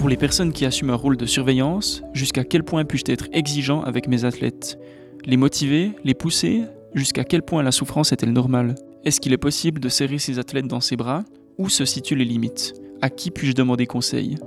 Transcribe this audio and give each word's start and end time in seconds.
Pour 0.00 0.08
les 0.08 0.16
personnes 0.16 0.54
qui 0.54 0.64
assument 0.64 0.92
un 0.92 0.96
rôle 0.96 1.18
de 1.18 1.26
surveillance, 1.26 2.02
jusqu'à 2.14 2.42
quel 2.42 2.64
point 2.64 2.86
puis-je 2.86 3.12
être 3.12 3.28
exigeant 3.34 3.82
avec 3.82 4.08
mes 4.08 4.24
athlètes? 4.24 4.78
Les 5.26 5.36
motiver, 5.36 5.92
les 6.04 6.14
pousser 6.14 6.62
Jusqu'à 6.94 7.22
quel 7.22 7.42
point 7.42 7.62
la 7.62 7.70
souffrance 7.70 8.10
est-elle 8.10 8.32
normale? 8.32 8.76
Est-ce 9.04 9.20
qu'il 9.20 9.34
est 9.34 9.36
possible 9.36 9.78
de 9.78 9.90
serrer 9.90 10.18
ses 10.18 10.38
athlètes 10.38 10.66
dans 10.66 10.80
ses 10.80 10.96
bras? 10.96 11.22
Où 11.58 11.68
se 11.68 11.84
situent 11.84 12.16
les 12.16 12.24
limites? 12.24 12.72
À 13.02 13.10
qui 13.10 13.30
puis-je 13.30 13.52
demander 13.52 13.84
conseil? 13.84 14.38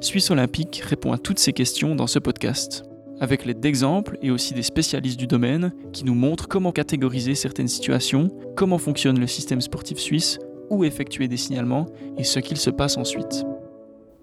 Suisse 0.00 0.28
Olympique 0.32 0.82
répond 0.84 1.12
à 1.12 1.18
toutes 1.18 1.38
ces 1.38 1.52
questions 1.52 1.94
dans 1.94 2.08
ce 2.08 2.18
podcast, 2.18 2.82
avec 3.20 3.44
l'aide 3.44 3.60
d'exemples 3.60 4.18
et 4.22 4.32
aussi 4.32 4.54
des 4.54 4.64
spécialistes 4.64 5.20
du 5.20 5.28
domaine 5.28 5.72
qui 5.92 6.04
nous 6.04 6.16
montrent 6.16 6.48
comment 6.48 6.72
catégoriser 6.72 7.36
certaines 7.36 7.68
situations, 7.68 8.26
comment 8.56 8.78
fonctionne 8.78 9.20
le 9.20 9.28
système 9.28 9.60
sportif 9.60 9.98
suisse, 9.98 10.40
où 10.68 10.82
effectuer 10.82 11.28
des 11.28 11.36
signalements 11.36 11.86
et 12.18 12.24
ce 12.24 12.40
qu'il 12.40 12.56
se 12.56 12.70
passe 12.70 12.96
ensuite. 12.96 13.44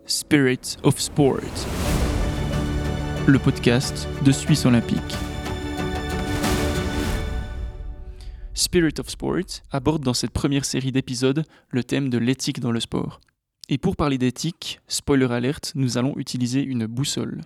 Spirit 0.09 0.77
of 0.83 0.97
Sport, 1.01 1.41
le 3.27 3.37
podcast 3.39 4.07
de 4.23 4.31
Suisse 4.31 4.65
Olympique. 4.65 5.01
Spirit 8.53 8.93
of 8.99 9.09
Sport 9.09 9.63
aborde 9.69 10.03
dans 10.03 10.13
cette 10.13 10.31
première 10.31 10.63
série 10.63 10.93
d'épisodes 10.93 11.43
le 11.71 11.83
thème 11.83 12.09
de 12.09 12.17
l'éthique 12.17 12.61
dans 12.61 12.71
le 12.71 12.79
sport. 12.79 13.19
Et 13.67 13.77
pour 13.77 13.97
parler 13.97 14.17
d'éthique, 14.17 14.79
spoiler 14.87 15.29
alert, 15.29 15.73
nous 15.75 15.97
allons 15.97 16.17
utiliser 16.17 16.63
une 16.63 16.85
boussole. 16.85 17.41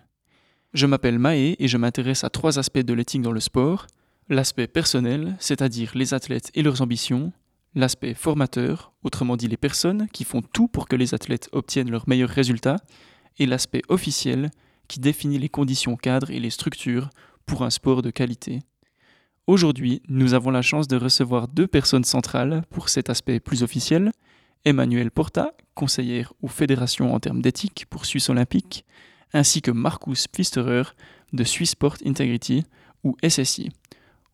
Je 0.75 0.85
m'appelle 0.85 1.17
Maé 1.17 1.55
et 1.57 1.67
je 1.67 1.77
m'intéresse 1.77 2.23
à 2.23 2.29
trois 2.29 2.59
aspects 2.59 2.77
de 2.77 2.93
l'éthique 2.93 3.23
dans 3.23 3.31
le 3.31 3.39
sport. 3.39 3.87
L'aspect 4.29 4.67
personnel, 4.67 5.35
c'est-à-dire 5.39 5.93
les 5.95 6.13
athlètes 6.13 6.51
et 6.53 6.61
leurs 6.61 6.83
ambitions. 6.83 7.33
L'aspect 7.73 8.13
formateur, 8.13 8.91
autrement 9.03 9.37
dit 9.37 9.47
les 9.47 9.57
personnes 9.57 10.07
qui 10.11 10.25
font 10.25 10.41
tout 10.41 10.67
pour 10.67 10.87
que 10.87 10.95
les 10.97 11.13
athlètes 11.13 11.49
obtiennent 11.53 11.89
leurs 11.89 12.07
meilleurs 12.07 12.29
résultats. 12.29 12.77
Et 13.39 13.45
l'aspect 13.45 13.81
officiel, 13.87 14.51
qui 14.89 14.99
définit 14.99 15.39
les 15.39 15.47
conditions 15.47 15.95
cadres 15.95 16.31
et 16.31 16.39
les 16.41 16.49
structures 16.49 17.09
pour 17.45 17.63
un 17.63 17.69
sport 17.69 18.01
de 18.01 18.09
qualité. 18.09 18.59
Aujourd'hui, 19.47 20.01
nous 20.09 20.33
avons 20.33 20.51
la 20.51 20.61
chance 20.61 20.87
de 20.89 20.97
recevoir 20.97 21.47
deux 21.47 21.65
personnes 21.65 22.03
centrales 22.03 22.63
pour 22.69 22.89
cet 22.89 23.09
aspect 23.09 23.39
plus 23.39 23.63
officiel. 23.63 24.11
Emmanuel 24.65 25.09
Porta, 25.09 25.53
conseillère 25.73 26.33
aux 26.41 26.49
fédérations 26.49 27.13
en 27.13 27.19
termes 27.21 27.41
d'éthique 27.41 27.85
pour 27.89 28.05
Suisse 28.05 28.29
Olympique, 28.29 28.85
ainsi 29.33 29.61
que 29.61 29.71
Marcus 29.71 30.27
Pfisterer 30.27 30.83
de 31.31 31.43
Swiss 31.45 31.71
Sport 31.71 31.95
Integrity 32.05 32.65
ou 33.05 33.15
SSI. 33.27 33.69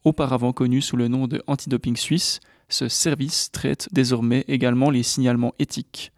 Auparavant 0.03 0.53
connu 0.53 0.81
sous 0.81 0.97
le 0.97 1.07
nom 1.07 1.27
de 1.27 1.41
Antidoping 1.45 1.95
Suisse, 1.95 2.39
ce 2.69 2.87
service 2.87 3.51
traite 3.51 3.87
désormais 3.91 4.43
également 4.47 4.89
les 4.89 5.03
signalements 5.03 5.53
éthiques. 5.59 6.11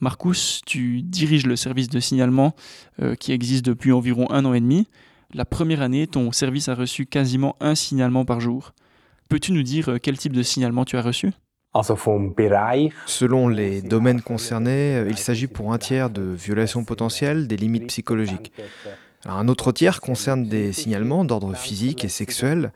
Marcus, 0.00 0.60
tu 0.66 1.02
diriges 1.02 1.46
le 1.46 1.56
service 1.56 1.88
de 1.88 2.00
signalement 2.00 2.54
euh, 3.00 3.14
qui 3.14 3.32
existe 3.32 3.64
depuis 3.64 3.92
environ 3.92 4.30
un 4.30 4.44
an 4.44 4.52
et 4.54 4.60
demi. 4.60 4.86
La 5.32 5.44
première 5.44 5.82
année, 5.82 6.06
ton 6.06 6.30
service 6.32 6.68
a 6.68 6.74
reçu 6.74 7.06
quasiment 7.06 7.56
un 7.60 7.74
signalement 7.74 8.24
par 8.24 8.40
jour. 8.40 8.72
Peux-tu 9.28 9.52
nous 9.52 9.62
dire 9.62 9.88
euh, 9.88 9.98
quel 10.00 10.18
type 10.18 10.32
de 10.32 10.42
signalement 10.42 10.84
tu 10.84 10.96
as 10.96 11.02
reçu? 11.02 11.30
Selon 13.06 13.48
les 13.48 13.82
domaines 13.82 14.20
concernés, 14.20 14.96
euh, 14.96 15.08
il 15.08 15.16
s'agit 15.16 15.46
pour 15.46 15.72
un 15.72 15.78
tiers 15.78 16.10
de 16.10 16.22
violations 16.22 16.84
potentielles 16.84 17.48
des 17.48 17.56
limites 17.56 17.86
psychologiques. 17.86 18.52
un 19.24 19.48
autre 19.48 19.72
tiers 19.72 20.00
concerne 20.00 20.44
des 20.44 20.72
signalements 20.72 21.24
d'ordre 21.24 21.54
physique 21.54 22.04
et 22.04 22.08
sexuel. 22.08 22.72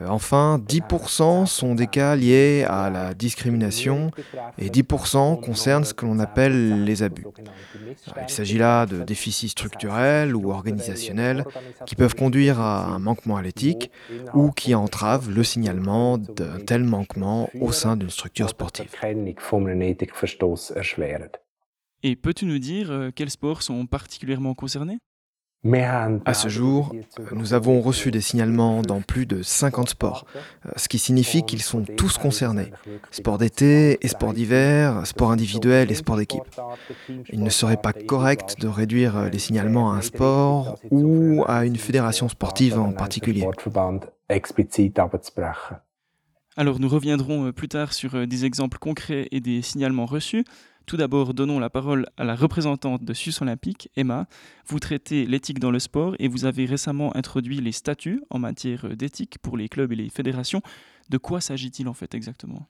Euh, 0.00 0.08
enfin, 0.08 0.60
10% 0.66 1.46
sont 1.46 1.74
des 1.74 1.86
cas 1.86 2.16
liés 2.16 2.64
à 2.68 2.90
la 2.90 3.14
discrimination 3.14 4.10
et 4.58 4.68
10% 4.68 5.40
concernent 5.40 5.84
ce 5.84 5.94
que 5.94 6.06
l'on 6.06 6.18
appelle 6.18 6.84
les 6.84 7.02
abus. 7.02 7.24
Il 8.22 8.28
s'agit 8.28 8.58
là 8.58 8.86
de 8.86 9.02
déficits 9.02 9.48
structurels 9.48 10.34
ou 10.34 10.50
organisationnels 10.50 11.44
qui 11.86 11.94
peuvent 11.94 12.14
conduire 12.14 12.60
à 12.60 12.86
un 12.86 12.98
manquement 12.98 13.36
à 13.36 13.42
l'éthique 13.42 13.90
ou 14.32 14.50
qui 14.50 14.74
entravent 14.74 15.30
le 15.30 15.44
signalement 15.44 16.18
d'un 16.18 16.58
tel 16.60 16.84
manquement 16.84 17.48
au 17.60 17.72
sein 17.72 17.96
d'une 17.96 18.10
structure 18.10 18.48
sportive. 18.48 18.90
Et 22.06 22.16
peux-tu 22.16 22.44
nous 22.44 22.58
dire 22.58 22.90
euh, 22.90 23.10
quels 23.14 23.30
sports 23.30 23.62
sont 23.62 23.86
particulièrement 23.86 24.54
concernés? 24.54 24.98
À 26.24 26.34
ce 26.34 26.48
jour, 26.48 26.94
nous 27.32 27.54
avons 27.54 27.80
reçu 27.80 28.10
des 28.10 28.20
signalements 28.20 28.82
dans 28.82 29.00
plus 29.00 29.26
de 29.26 29.42
50 29.42 29.88
sports, 29.88 30.26
euh, 30.66 30.70
ce 30.76 30.88
qui 30.88 30.98
signifie 30.98 31.42
qu'ils 31.42 31.62
sont 31.62 31.84
tous 31.84 32.18
concernés. 32.18 32.70
Sport 33.10 33.38
d'été 33.38 34.04
et 34.04 34.08
sport 34.08 34.34
d'hiver, 34.34 35.06
sport 35.06 35.30
individuel 35.30 35.90
et 35.90 35.94
sport 35.94 36.16
d'équipe. 36.16 36.42
Il 37.32 37.42
ne 37.42 37.50
serait 37.50 37.78
pas 37.78 37.92
correct 37.92 38.56
de 38.60 38.68
réduire 38.68 39.30
les 39.30 39.38
signalements 39.38 39.92
à 39.92 39.96
un 39.96 40.02
sport 40.02 40.78
ou 40.90 41.44
à 41.46 41.64
une 41.64 41.76
fédération 41.76 42.28
sportive 42.28 42.78
en 42.78 42.92
particulier. 42.92 43.46
Alors 46.56 46.78
nous 46.78 46.88
reviendrons 46.88 47.46
euh, 47.46 47.52
plus 47.52 47.68
tard 47.68 47.92
sur 47.92 48.14
euh, 48.14 48.26
des 48.26 48.44
exemples 48.44 48.78
concrets 48.78 49.26
et 49.32 49.40
des 49.40 49.60
signalements 49.60 50.06
reçus. 50.06 50.44
Tout 50.86 50.98
d'abord, 50.98 51.32
donnons 51.32 51.58
la 51.58 51.70
parole 51.70 52.06
à 52.18 52.24
la 52.24 52.34
représentante 52.34 53.04
de 53.04 53.14
Suisse 53.14 53.40
Olympique, 53.40 53.88
Emma. 53.96 54.26
Vous 54.66 54.78
traitez 54.78 55.24
l'éthique 55.24 55.58
dans 55.58 55.70
le 55.70 55.78
sport 55.78 56.14
et 56.18 56.28
vous 56.28 56.44
avez 56.44 56.66
récemment 56.66 57.16
introduit 57.16 57.60
les 57.60 57.72
statuts 57.72 58.22
en 58.28 58.38
matière 58.38 58.94
d'éthique 58.94 59.38
pour 59.38 59.56
les 59.56 59.68
clubs 59.70 59.92
et 59.92 59.96
les 59.96 60.10
fédérations. 60.10 60.60
De 61.08 61.16
quoi 61.16 61.40
s'agit-il 61.40 61.88
en 61.88 61.94
fait 61.94 62.14
exactement? 62.14 62.68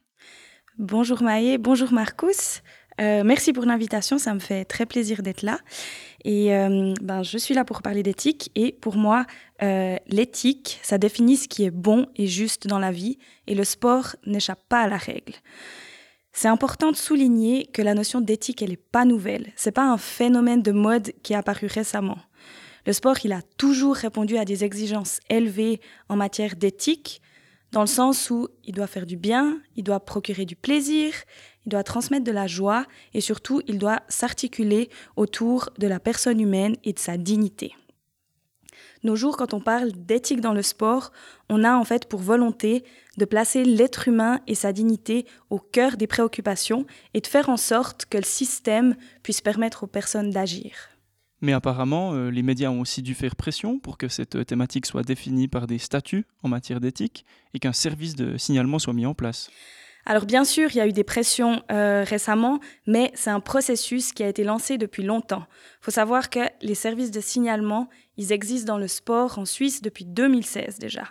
Bonjour 0.78 1.22
Maë, 1.22 1.58
bonjour 1.58 1.92
Marcus. 1.92 2.62
Euh, 3.00 3.24
merci 3.24 3.52
pour 3.52 3.64
l'invitation, 3.64 4.18
ça 4.18 4.34
me 4.34 4.38
fait 4.38 4.64
très 4.64 4.86
plaisir 4.86 5.22
d'être 5.22 5.42
là. 5.42 5.58
Et 6.24 6.54
euh, 6.54 6.94
ben, 7.02 7.22
je 7.22 7.38
suis 7.38 7.54
là 7.54 7.64
pour 7.64 7.82
parler 7.82 8.02
d'éthique. 8.02 8.50
Et 8.54 8.72
pour 8.72 8.96
moi, 8.96 9.26
euh, 9.62 9.96
l'éthique, 10.06 10.78
ça 10.82 10.98
définit 10.98 11.36
ce 11.36 11.48
qui 11.48 11.64
est 11.64 11.70
bon 11.70 12.06
et 12.16 12.26
juste 12.26 12.66
dans 12.66 12.78
la 12.78 12.92
vie. 12.92 13.18
Et 13.46 13.54
le 13.54 13.64
sport 13.64 14.16
n'échappe 14.26 14.62
pas 14.68 14.82
à 14.82 14.88
la 14.88 14.96
règle. 14.96 15.34
C'est 16.36 16.48
important 16.48 16.90
de 16.90 16.96
souligner 16.96 17.66
que 17.66 17.80
la 17.80 17.94
notion 17.94 18.20
d'éthique, 18.20 18.60
elle 18.60 18.70
n'est 18.70 18.76
pas 18.76 19.04
nouvelle. 19.04 19.52
C'est 19.54 19.70
pas 19.70 19.88
un 19.88 19.96
phénomène 19.96 20.62
de 20.62 20.72
mode 20.72 21.12
qui 21.22 21.32
est 21.32 21.36
apparu 21.36 21.68
récemment. 21.68 22.18
Le 22.86 22.92
sport, 22.92 23.16
il 23.24 23.32
a 23.32 23.40
toujours 23.56 23.94
répondu 23.94 24.36
à 24.36 24.44
des 24.44 24.64
exigences 24.64 25.20
élevées 25.30 25.80
en 26.08 26.16
matière 26.16 26.56
d'éthique, 26.56 27.22
dans 27.70 27.80
le 27.80 27.86
sens 27.86 28.30
où 28.30 28.48
il 28.64 28.72
doit 28.72 28.86
faire 28.86 29.06
du 29.06 29.16
bien, 29.16 29.58
il 29.74 29.84
doit 29.84 29.98
procurer 29.98 30.44
du 30.44 30.54
plaisir, 30.54 31.12
il 31.66 31.70
doit 31.70 31.82
transmettre 31.82 32.24
de 32.24 32.30
la 32.30 32.46
joie 32.46 32.84
et 33.14 33.20
surtout, 33.20 33.62
il 33.66 33.78
doit 33.78 34.02
s'articuler 34.08 34.90
autour 35.16 35.70
de 35.78 35.88
la 35.88 35.98
personne 35.98 36.40
humaine 36.40 36.76
et 36.84 36.92
de 36.92 36.98
sa 36.98 37.16
dignité. 37.16 37.74
Nos 39.04 39.16
jours, 39.16 39.36
quand 39.36 39.52
on 39.52 39.60
parle 39.60 39.92
d'éthique 39.92 40.40
dans 40.40 40.54
le 40.54 40.62
sport, 40.62 41.12
on 41.50 41.62
a 41.62 41.76
en 41.76 41.84
fait 41.84 42.08
pour 42.08 42.20
volonté 42.20 42.84
de 43.18 43.26
placer 43.26 43.62
l'être 43.62 44.08
humain 44.08 44.40
et 44.46 44.54
sa 44.54 44.72
dignité 44.72 45.26
au 45.50 45.58
cœur 45.58 45.98
des 45.98 46.06
préoccupations 46.06 46.86
et 47.12 47.20
de 47.20 47.26
faire 47.26 47.50
en 47.50 47.58
sorte 47.58 48.06
que 48.06 48.16
le 48.16 48.24
système 48.24 48.96
puisse 49.22 49.42
permettre 49.42 49.84
aux 49.84 49.86
personnes 49.86 50.30
d'agir. 50.30 50.72
Mais 51.42 51.52
apparemment, 51.52 52.14
euh, 52.14 52.30
les 52.30 52.42
médias 52.42 52.70
ont 52.70 52.80
aussi 52.80 53.02
dû 53.02 53.14
faire 53.14 53.36
pression 53.36 53.78
pour 53.78 53.98
que 53.98 54.08
cette 54.08 54.36
euh, 54.36 54.44
thématique 54.44 54.86
soit 54.86 55.02
définie 55.02 55.48
par 55.48 55.66
des 55.66 55.76
statuts 55.76 56.24
en 56.42 56.48
matière 56.48 56.80
d'éthique 56.80 57.26
et 57.52 57.58
qu'un 57.58 57.74
service 57.74 58.16
de 58.16 58.38
signalement 58.38 58.78
soit 58.78 58.94
mis 58.94 59.04
en 59.04 59.12
place. 59.12 59.50
Alors 60.06 60.26
bien 60.26 60.44
sûr, 60.44 60.70
il 60.70 60.76
y 60.76 60.80
a 60.80 60.86
eu 60.86 60.92
des 60.92 61.04
pressions 61.04 61.62
euh, 61.72 62.04
récemment, 62.06 62.60
mais 62.86 63.10
c'est 63.14 63.30
un 63.30 63.40
processus 63.40 64.12
qui 64.12 64.22
a 64.22 64.28
été 64.28 64.44
lancé 64.44 64.76
depuis 64.76 65.02
longtemps. 65.02 65.44
Il 65.80 65.84
faut 65.84 65.90
savoir 65.90 66.28
que 66.28 66.40
les 66.60 66.74
services 66.74 67.10
de 67.10 67.20
signalement, 67.20 67.88
ils 68.16 68.32
existent 68.32 68.74
dans 68.74 68.78
le 68.78 68.88
sport 68.88 69.38
en 69.38 69.46
Suisse 69.46 69.80
depuis 69.80 70.04
2016 70.04 70.78
déjà. 70.78 71.04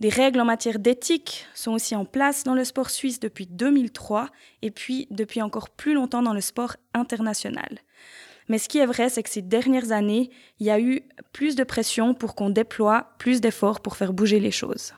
Des 0.00 0.08
règles 0.08 0.40
en 0.40 0.44
matière 0.44 0.78
d'éthique 0.78 1.46
sont 1.54 1.72
aussi 1.72 1.96
en 1.96 2.04
place 2.04 2.44
dans 2.44 2.54
le 2.54 2.64
sport 2.64 2.88
suisse 2.88 3.18
depuis 3.18 3.46
2003 3.46 4.28
et 4.62 4.70
puis 4.70 5.08
depuis 5.10 5.42
encore 5.42 5.70
plus 5.70 5.92
longtemps 5.92 6.22
dans 6.22 6.34
le 6.34 6.40
sport 6.40 6.76
international. 6.94 7.80
Mais 8.48 8.58
ce 8.58 8.68
qui 8.68 8.78
est 8.78 8.86
vrai, 8.86 9.08
c'est 9.08 9.24
que 9.24 9.28
ces 9.28 9.42
dernières 9.42 9.90
années, 9.90 10.30
il 10.60 10.66
y 10.66 10.70
a 10.70 10.80
eu 10.80 11.02
plus 11.32 11.56
de 11.56 11.64
pression 11.64 12.14
pour 12.14 12.36
qu'on 12.36 12.48
déploie 12.48 13.08
plus 13.18 13.40
d'efforts 13.40 13.80
pour 13.80 13.96
faire 13.96 14.12
bouger 14.12 14.38
les 14.38 14.52
choses. 14.52 14.94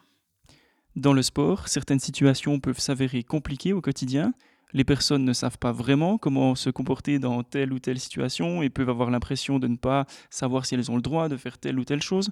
Dans 0.96 1.12
le 1.12 1.22
sport, 1.22 1.68
certaines 1.68 2.00
situations 2.00 2.58
peuvent 2.58 2.80
s'avérer 2.80 3.22
compliquées 3.22 3.72
au 3.72 3.80
quotidien. 3.80 4.32
Les 4.72 4.84
personnes 4.84 5.24
ne 5.24 5.32
savent 5.32 5.58
pas 5.58 5.72
vraiment 5.72 6.18
comment 6.18 6.54
se 6.54 6.70
comporter 6.70 7.18
dans 7.18 7.42
telle 7.42 7.72
ou 7.72 7.78
telle 7.78 7.98
situation 7.98 8.62
et 8.62 8.70
peuvent 8.70 8.88
avoir 8.88 9.10
l'impression 9.10 9.58
de 9.58 9.68
ne 9.68 9.76
pas 9.76 10.06
savoir 10.30 10.66
si 10.66 10.74
elles 10.74 10.90
ont 10.90 10.96
le 10.96 11.02
droit 11.02 11.28
de 11.28 11.36
faire 11.36 11.58
telle 11.58 11.78
ou 11.78 11.84
telle 11.84 12.02
chose. 12.02 12.30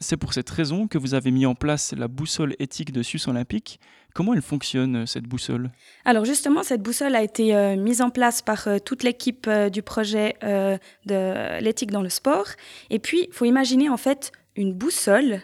C'est 0.00 0.16
pour 0.16 0.34
cette 0.34 0.50
raison 0.50 0.86
que 0.86 0.98
vous 0.98 1.14
avez 1.14 1.30
mis 1.30 1.46
en 1.46 1.54
place 1.54 1.94
la 1.96 2.08
boussole 2.08 2.56
éthique 2.58 2.92
de 2.92 3.02
Suisse 3.02 3.28
Olympique. 3.28 3.80
Comment 4.12 4.34
elle 4.34 4.42
fonctionne, 4.42 5.06
cette 5.06 5.24
boussole? 5.24 5.70
Alors 6.04 6.24
justement, 6.24 6.62
cette 6.62 6.82
boussole 6.82 7.14
a 7.14 7.22
été 7.22 7.54
euh, 7.54 7.76
mise 7.76 8.02
en 8.02 8.10
place 8.10 8.42
par 8.42 8.66
euh, 8.66 8.78
toute 8.78 9.02
l'équipe 9.02 9.46
euh, 9.46 9.70
du 9.70 9.82
projet 9.82 10.34
de 10.42 11.60
l'éthique 11.60 11.90
dans 11.90 12.02
le 12.02 12.08
sport. 12.08 12.48
Et 12.90 12.98
puis, 12.98 13.26
il 13.28 13.32
faut 13.32 13.44
imaginer 13.44 13.88
en 13.88 13.96
fait 13.96 14.32
une 14.56 14.74
boussole 14.74 15.40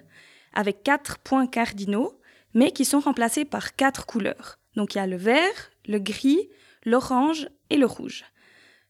avec 0.53 0.83
quatre 0.83 1.19
points 1.19 1.47
cardinaux 1.47 2.20
mais 2.55 2.73
qui 2.73 2.85
sont 2.85 3.01
remplacés 3.01 3.45
par 3.45 3.77
quatre 3.77 4.07
couleurs. 4.07 4.59
Donc 4.77 4.95
il 4.95 4.99
y 4.99 5.01
a 5.01 5.07
le 5.07 5.17
vert, 5.17 5.71
le 5.87 5.99
gris, 5.99 6.49
l'orange 6.85 7.49
et 7.71 7.77
le 7.77 7.87
rouge. 7.87 8.25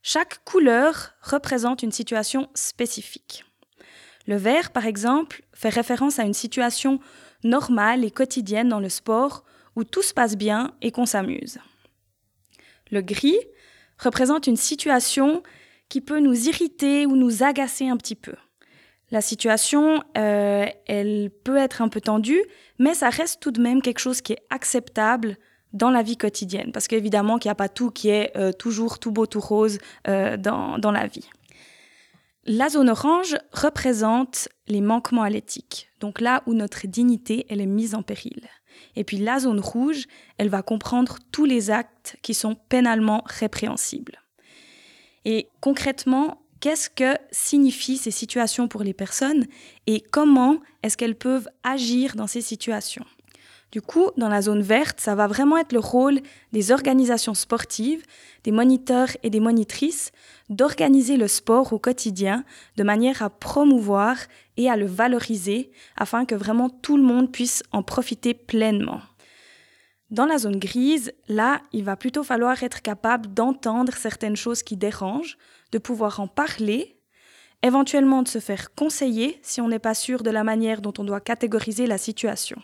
Chaque 0.03 0.45
couleur 0.45 1.13
représente 1.23 1.83
une 1.83 1.93
situation 1.93 2.49
spécifique. 2.55 3.45
Le 4.27 4.37
vert, 4.37 4.71
par 4.71 4.87
exemple, 4.87 5.43
fait 5.53 5.69
référence 5.69 6.19
à 6.19 6.25
une 6.25 6.35
situation 6.35 7.01
normale 7.45 8.05
et 8.05 8.11
quotidienne 8.11 8.69
dans 8.69 8.81
le 8.81 8.89
sport 8.89 9.45
où 9.77 9.85
tout 9.85 10.03
se 10.03 10.15
passe 10.15 10.37
bien 10.37 10.75
et 10.83 10.91
qu'on 10.91 11.07
s'amuse. 11.07 11.59
Le 12.91 13.03
gris 13.03 13.39
représente 13.99 14.47
une 14.47 14.57
situation 14.57 15.43
qui 15.89 16.01
peut 16.01 16.21
nous 16.21 16.49
irriter 16.49 17.07
ou 17.07 17.17
nous 17.17 17.43
agacer 17.43 17.89
un 17.89 17.97
petit 17.97 18.15
peu. 18.15 18.35
La 19.11 19.21
situation, 19.21 20.03
euh, 20.17 20.67
elle 20.87 21.31
peut 21.45 21.57
être 21.57 21.83
un 21.83 21.89
peu 21.89 22.01
tendue, 22.01 22.43
mais 22.79 22.95
ça 22.95 23.11
reste 23.11 23.41
tout 23.41 23.51
de 23.51 23.61
même 23.61 23.83
quelque 23.83 23.99
chose 23.99 24.21
qui 24.21 24.35
est 24.35 24.43
acceptable 24.51 25.37
dans 25.73 25.91
la 25.91 26.03
vie 26.03 26.17
quotidienne, 26.17 26.73
parce 26.73 26.89
qu'évidemment 26.89 27.39
qu'il 27.39 27.49
n'y 27.49 27.53
a 27.53 27.57
pas 27.57 27.69
tout 27.69 27.91
qui 27.91 28.09
est 28.09 28.37
euh, 28.37 28.53
toujours 28.53 28.99
tout 28.99 29.13
beau, 29.13 29.27
tout 29.27 29.41
rose 29.41 29.79
euh, 30.09 30.37
dans, 30.37 30.79
dans 30.79 30.91
la 30.91 31.07
vie. 31.07 31.29
La 32.45 32.69
zone 32.69 32.91
orange 32.91 33.37
représente 33.53 34.49
les 34.67 34.81
manquements 34.81 35.23
à 35.23 35.31
l'éthique, 35.31 35.91
donc 36.01 36.21
là 36.21 36.43
où 36.47 36.55
notre 36.55 36.87
dignité 36.87 37.47
est 37.49 37.67
mise 37.67 37.95
en 37.95 38.03
péril. 38.03 38.49
Et 38.97 39.05
puis 39.05 39.19
la 39.19 39.39
zone 39.41 39.61
rouge, 39.61 40.07
elle 40.39 40.49
va 40.49 40.63
comprendre 40.63 41.19
tous 41.33 41.45
les 41.45 41.71
actes 41.71 42.17
qui 42.23 42.35
sont 42.35 42.55
pénalement 42.55 43.23
répréhensibles. 43.27 44.21
Et 45.25 45.49
concrètement, 45.61 46.43
qu'est-ce 46.61 46.91
que 46.91 47.17
signifient 47.31 47.97
ces 47.97 48.11
situations 48.11 48.69
pour 48.69 48.83
les 48.83 48.95
personnes 48.95 49.47
et 49.87 50.01
comment 50.01 50.59
est-ce 50.83 50.97
qu'elles 50.97 51.17
peuvent 51.17 51.49
agir 51.65 52.15
dans 52.15 52.27
ces 52.27 52.43
situations? 52.43 53.07
Du 53.73 53.81
coup, 53.81 54.11
dans 54.17 54.29
la 54.29 54.43
zone 54.43 54.63
verte, 54.63 55.01
ça 55.01 55.15
va 55.15 55.29
vraiment 55.29 55.57
être 55.57 55.73
le 55.73 55.79
rôle 55.79 56.21
des 56.53 56.73
organisations 56.73 57.35
sportives, 57.35 58.03
des 58.43 58.51
moniteurs 58.51 59.11
et 59.23 59.31
des 59.31 59.39
monitrices 59.39 60.11
d'organiser 60.49 61.17
le 61.17 61.29
sport 61.29 61.73
au 61.73 61.79
quotidien 61.79 62.45
de 62.77 62.83
manière 62.83 63.23
à 63.23 63.31
promouvoir 63.31 64.17
et 64.57 64.69
à 64.69 64.77
le 64.77 64.87
valoriser 64.87 65.71
afin 65.97 66.25
que 66.25 66.35
vraiment 66.35 66.69
tout 66.69 66.97
le 66.97 67.05
monde 67.05 67.31
puisse 67.31 67.63
en 67.71 67.85
profiter 67.85 68.35
pleinement. 68.35 69.03
Dans 70.11 70.27
la 70.27 70.39
zone 70.39 70.59
grise, 70.59 71.13
là, 71.29 71.63
il 71.73 71.85
va 71.85 71.97
plutôt 71.97 72.25
falloir 72.25 72.63
être 72.65 72.83
capable 72.83 73.33
d'entendre 73.33 73.95
certaines 73.95 74.37
choses 74.37 74.65
qui 74.65 74.77
dérangent, 74.77 75.39
de 75.71 75.79
pouvoir 75.79 76.19
en 76.19 76.27
parler, 76.27 76.97
éventuellement 77.63 78.23
de 78.23 78.29
se 78.29 78.41
faire 78.41 78.75
conseiller 78.75 79.39
si 79.43 79.61
on 79.61 79.69
n'est 79.69 79.79
pas 79.79 79.95
sûr 79.95 80.25
de 80.25 80.31
la 80.31 80.43
manière 80.43 80.81
dont 80.81 80.95
on 80.99 81.05
doit 81.05 81.21
catégoriser 81.21 81.87
la 81.87 81.99
situation. 81.99 82.61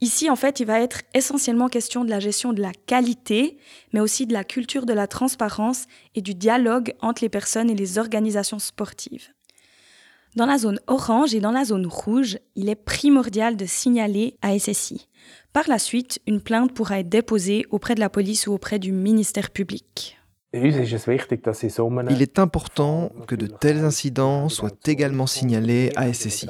Ici, 0.00 0.30
en 0.30 0.36
fait, 0.36 0.58
il 0.58 0.66
va 0.66 0.80
être 0.80 1.02
essentiellement 1.12 1.68
question 1.68 2.02
de 2.02 2.10
la 2.10 2.18
gestion 2.18 2.52
de 2.52 2.62
la 2.62 2.72
qualité, 2.72 3.58
mais 3.92 4.00
aussi 4.00 4.26
de 4.26 4.32
la 4.32 4.44
culture 4.44 4.86
de 4.86 4.92
la 4.92 5.06
transparence 5.06 5.86
et 6.14 6.22
du 6.22 6.34
dialogue 6.34 6.94
entre 7.00 7.22
les 7.22 7.28
personnes 7.28 7.70
et 7.70 7.74
les 7.74 7.98
organisations 7.98 8.58
sportives. 8.58 9.28
Dans 10.36 10.46
la 10.46 10.58
zone 10.58 10.80
orange 10.88 11.32
et 11.32 11.40
dans 11.40 11.52
la 11.52 11.64
zone 11.64 11.86
rouge, 11.86 12.38
il 12.56 12.68
est 12.68 12.74
primordial 12.74 13.56
de 13.56 13.66
signaler 13.66 14.36
à 14.42 14.58
SSI. 14.58 15.08
Par 15.52 15.68
la 15.68 15.78
suite, 15.78 16.20
une 16.26 16.40
plainte 16.40 16.74
pourra 16.74 16.98
être 16.98 17.08
déposée 17.08 17.66
auprès 17.70 17.94
de 17.94 18.00
la 18.00 18.10
police 18.10 18.48
ou 18.48 18.52
auprès 18.52 18.80
du 18.80 18.90
ministère 18.90 19.50
public. 19.50 20.18
Il 20.52 22.22
est 22.22 22.38
important 22.38 23.10
que 23.26 23.34
de 23.34 23.46
tels 23.46 23.84
incidents 23.84 24.48
soient 24.48 24.70
également 24.86 25.26
signalés 25.26 25.92
à 25.96 26.12
SSI, 26.12 26.48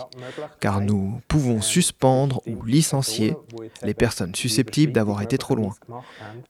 car 0.60 0.80
nous 0.80 1.20
pouvons 1.26 1.62
suspendre 1.62 2.42
ou 2.46 2.64
licencier 2.64 3.34
les 3.82 3.94
personnes 3.94 4.34
susceptibles 4.34 4.92
d'avoir 4.92 5.22
été 5.22 5.38
trop 5.38 5.54
loin. 5.54 5.74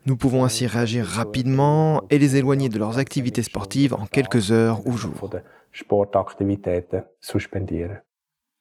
Nous 0.06 0.16
pouvons 0.16 0.44
ainsi 0.44 0.66
réagir 0.66 1.06
rapidement 1.06 2.02
et 2.10 2.18
les 2.18 2.36
éloigner 2.36 2.68
de 2.68 2.78
leurs 2.78 2.98
activités 2.98 3.42
sportives 3.42 3.94
en 3.94 4.06
quelques 4.06 4.50
heures 4.50 4.84
ou 4.86 4.96
jours. 4.96 5.30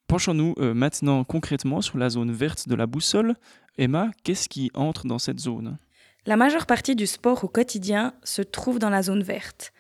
Penchons-nous 0.08 0.56
euh, 0.58 0.74
maintenant 0.74 1.24
concrètement 1.24 1.82
sur 1.82 1.98
la 1.98 2.10
zone 2.10 2.32
verte 2.32 2.68
de 2.68 2.76
la 2.76 2.88
boussole. 2.88 3.36
Emma, 3.78 4.10
qu'est-ce 4.24 4.50
qui 4.50 4.72
entre 4.74 5.08
dans 5.08 5.20
cette 5.20 5.40
zone? 5.40 5.78
La 6.26 6.38
majeure 6.38 6.66
partie 6.66 6.96
du 6.96 7.06
sport 7.06 7.44
au 7.44 7.48
quotidien 7.48 8.14
se 8.24 8.42
trouve 8.42 8.80
dans 8.80 8.90
la 8.90 9.04
zone 9.04 9.24
verte. 9.24 9.74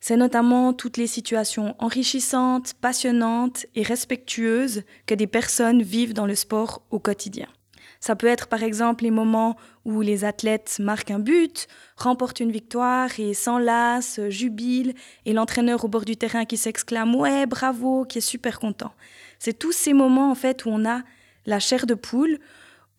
C'est 0.00 0.16
notamment 0.16 0.72
toutes 0.72 0.96
les 0.96 1.06
situations 1.06 1.74
enrichissantes, 1.78 2.72
passionnantes 2.74 3.66
et 3.74 3.82
respectueuses 3.82 4.84
que 5.06 5.14
des 5.14 5.26
personnes 5.26 5.82
vivent 5.82 6.14
dans 6.14 6.26
le 6.26 6.34
sport 6.34 6.82
au 6.90 6.98
quotidien. 6.98 7.48
Ça 8.00 8.16
peut 8.16 8.26
être 8.26 8.48
par 8.48 8.62
exemple 8.62 9.04
les 9.04 9.10
moments 9.10 9.56
où 9.84 10.00
les 10.00 10.24
athlètes 10.24 10.78
marquent 10.80 11.10
un 11.10 11.18
but, 11.18 11.68
remportent 11.96 12.40
une 12.40 12.50
victoire 12.50 13.10
et 13.18 13.34
s'enlacent, 13.34 14.20
jubilent, 14.30 14.94
et 15.26 15.34
l'entraîneur 15.34 15.84
au 15.84 15.88
bord 15.88 16.06
du 16.06 16.16
terrain 16.16 16.46
qui 16.46 16.56
s'exclame 16.56 17.14
Ouais, 17.14 17.44
bravo, 17.44 18.06
qui 18.06 18.18
est 18.18 18.22
super 18.22 18.58
content. 18.58 18.92
C'est 19.38 19.58
tous 19.58 19.72
ces 19.72 19.92
moments 19.92 20.30
en 20.30 20.34
fait 20.34 20.64
où 20.64 20.70
on 20.70 20.88
a 20.88 21.02
la 21.44 21.60
chair 21.60 21.86
de 21.86 21.94
poule, 21.94 22.38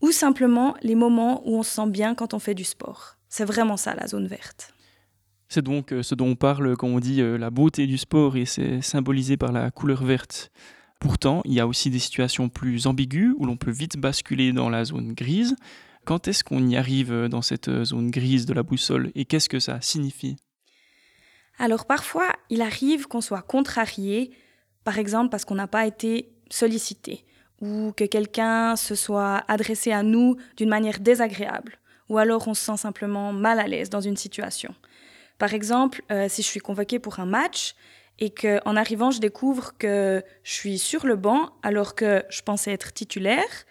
ou 0.01 0.11
simplement 0.11 0.75
les 0.81 0.95
moments 0.95 1.41
où 1.47 1.57
on 1.57 1.63
se 1.63 1.71
sent 1.71 1.89
bien 1.89 2.15
quand 2.15 2.33
on 2.33 2.39
fait 2.39 2.55
du 2.55 2.63
sport. 2.63 3.17
C'est 3.27 3.45
vraiment 3.45 3.77
ça 3.77 3.95
la 3.95 4.07
zone 4.07 4.27
verte. 4.27 4.73
C'est 5.47 5.61
donc 5.61 5.91
euh, 5.91 6.01
ce 6.01 6.15
dont 6.15 6.27
on 6.27 6.35
parle 6.35 6.77
quand 6.77 6.87
on 6.87 6.99
dit 6.99 7.21
euh, 7.21 7.37
la 7.37 7.49
beauté 7.49 7.85
du 7.85 7.97
sport 7.97 8.37
et 8.37 8.45
c'est 8.45 8.81
symbolisé 8.81 9.35
par 9.35 9.51
la 9.51 9.69
couleur 9.69 10.03
verte. 10.03 10.51
Pourtant, 11.01 11.41
il 11.45 11.53
y 11.53 11.59
a 11.59 11.65
aussi 11.65 11.89
des 11.89 11.97
situations 11.97 12.47
plus 12.47 12.85
ambiguës 12.85 13.33
où 13.39 13.45
l'on 13.47 13.57
peut 13.57 13.71
vite 13.71 13.97
basculer 13.97 14.53
dans 14.53 14.69
la 14.69 14.85
zone 14.85 15.13
grise. 15.13 15.55
Quand 16.05 16.27
est-ce 16.27 16.43
qu'on 16.43 16.65
y 16.67 16.77
arrive 16.77 17.11
euh, 17.11 17.27
dans 17.27 17.41
cette 17.41 17.83
zone 17.83 18.11
grise 18.11 18.45
de 18.45 18.53
la 18.53 18.61
boussole 18.61 19.11
et 19.15 19.25
qu'est-ce 19.25 19.49
que 19.49 19.59
ça 19.59 19.81
signifie? 19.81 20.37
Alors 21.57 21.87
parfois, 21.87 22.29
il 22.51 22.61
arrive 22.61 23.07
qu'on 23.07 23.19
soit 23.19 23.41
contrarié, 23.41 24.29
par 24.83 24.99
exemple 24.99 25.31
parce 25.31 25.43
qu'on 25.43 25.55
n'a 25.55 25.67
pas 25.67 25.87
été 25.87 26.29
sollicité 26.51 27.25
ou 27.61 27.93
que 27.97 28.03
quelqu'un 28.03 28.75
se 28.75 28.93
soit 28.93 29.43
adressé 29.47 29.91
à 29.91 30.03
nous 30.03 30.35
d'une 30.55 30.69
manière 30.69 30.99
désagréable, 30.99 31.79
ou 32.09 32.19
alors 32.19 32.47
on 32.47 32.53
se 32.53 32.63
sent 32.63 32.77
simplement 32.77 33.33
mal 33.33 33.59
à 33.59 33.67
l'aise 33.67 33.89
dans 33.89 34.01
une 34.01 34.17
situation. 34.17 34.75
Par 35.39 35.55
exemple, 35.55 36.03
euh, 36.11 36.27
si 36.29 36.43
je 36.43 36.47
suis 36.47 36.59
convoquée 36.59 36.99
pour 36.99 37.19
un 37.19 37.25
match 37.25 37.73
et 38.19 38.29
qu'en 38.29 38.75
arrivant, 38.75 39.11
je 39.11 39.19
découvre 39.19 39.77
que 39.77 40.23
je 40.43 40.51
suis 40.51 40.77
sur 40.77 41.05
le 41.05 41.15
banc 41.15 41.49
alors 41.63 41.95
que 41.95 42.23
je 42.29 42.41
pensais 42.41 42.71
être 42.71 42.93
titulaire, 42.93 43.65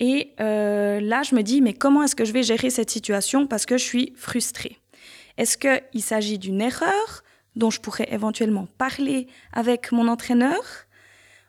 et 0.00 0.32
euh, 0.40 0.98
là, 1.00 1.22
je 1.22 1.34
me 1.34 1.42
dis, 1.42 1.60
mais 1.60 1.74
comment 1.74 2.02
est-ce 2.02 2.16
que 2.16 2.24
je 2.24 2.32
vais 2.32 2.42
gérer 2.42 2.70
cette 2.70 2.90
situation 2.90 3.46
parce 3.46 3.66
que 3.66 3.76
je 3.76 3.84
suis 3.84 4.14
frustrée? 4.16 4.78
Est-ce 5.36 5.58
qu'il 5.58 6.02
s'agit 6.02 6.38
d'une 6.38 6.62
erreur 6.62 7.22
dont 7.54 7.70
je 7.70 7.80
pourrais 7.80 8.08
éventuellement 8.10 8.66
parler 8.78 9.26
avec 9.52 9.92
mon 9.92 10.08
entraîneur? 10.08 10.62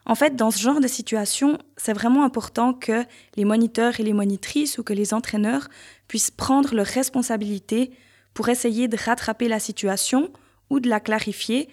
En 0.04 0.14
fait, 0.14 0.36
dans 0.36 0.50
ce 0.50 0.58
genre 0.58 0.80
de 0.80 0.88
situation, 0.88 1.58
c'est 1.76 1.92
vraiment 1.94 2.24
important 2.24 2.74
que 2.74 3.04
les 3.36 3.44
moniteurs 3.44 4.00
et 4.00 4.02
les 4.02 4.12
monitrices 4.12 4.78
ou 4.78 4.82
que 4.82 4.92
les 4.92 5.14
entraîneurs 5.14 5.68
puissent 6.06 6.30
prendre 6.30 6.74
leurs 6.74 6.86
responsabilités 6.86 7.90
pour 8.34 8.48
essayer 8.48 8.86
de 8.88 8.96
rattraper 8.96 9.48
la 9.48 9.60
situation 9.60 10.30
ou 10.70 10.80
de 10.80 10.88
la 10.88 11.00
clarifier, 11.00 11.68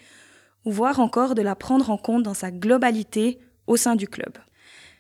voire 0.66 1.00
encore 1.00 1.36
de 1.36 1.42
la 1.42 1.56
prendre 1.56 1.90
en 1.90 1.98
compte 1.98 2.24
dans 2.24 2.34
sa 2.34 2.52
globalité 2.52 3.40
au 3.68 3.78
sein 3.78 3.96
du 3.96 4.08
club. 4.08 4.38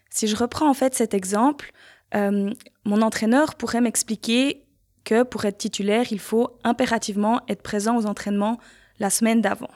Si 0.09 0.27
je 0.27 0.35
reprends 0.35 0.69
en 0.69 0.73
fait 0.73 0.95
cet 0.95 1.13
exemple, 1.13 1.71
euh, 2.15 2.51
mon 2.85 3.01
entraîneur 3.01 3.55
pourrait 3.55 3.81
m'expliquer 3.81 4.63
que 5.03 5.23
pour 5.23 5.45
être 5.45 5.57
titulaire, 5.57 6.11
il 6.11 6.19
faut 6.19 6.57
impérativement 6.63 7.41
être 7.47 7.61
présent 7.61 7.97
aux 7.97 8.05
entraînements 8.05 8.59
la 8.99 9.09
semaine 9.09 9.41
d'avant 9.41 9.69